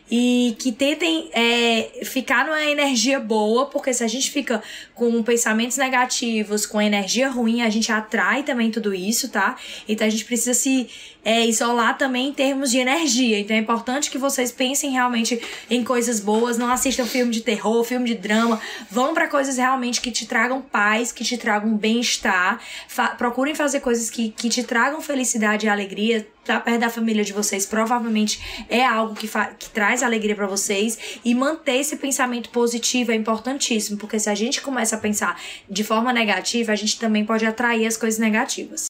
[0.10, 4.62] e que tentem é, ficar numa energia boa, porque se a gente fica
[4.94, 9.58] com pensamentos negativos, com energia ruim, a gente atrai também tudo isso, tá?
[9.88, 10.88] Então a gente precisa se
[11.26, 13.40] é, isolar também em termos de energia.
[13.40, 17.84] Então é importante que vocês pensem realmente em coisas boas, não assistam filme de terror,
[17.84, 18.62] filme de drama,
[18.92, 23.80] vão para coisas realmente que te tragam paz, que te tragam bem-estar, fa procurem fazer
[23.80, 26.28] coisas que, que te tragam felicidade e alegria.
[26.46, 30.46] Estar tá perto da família de vocês provavelmente é algo que, que traz alegria para
[30.46, 35.42] vocês e manter esse pensamento positivo é importantíssimo, porque se a gente começa a pensar
[35.68, 38.84] de forma negativa, a gente também pode atrair as coisas negativas.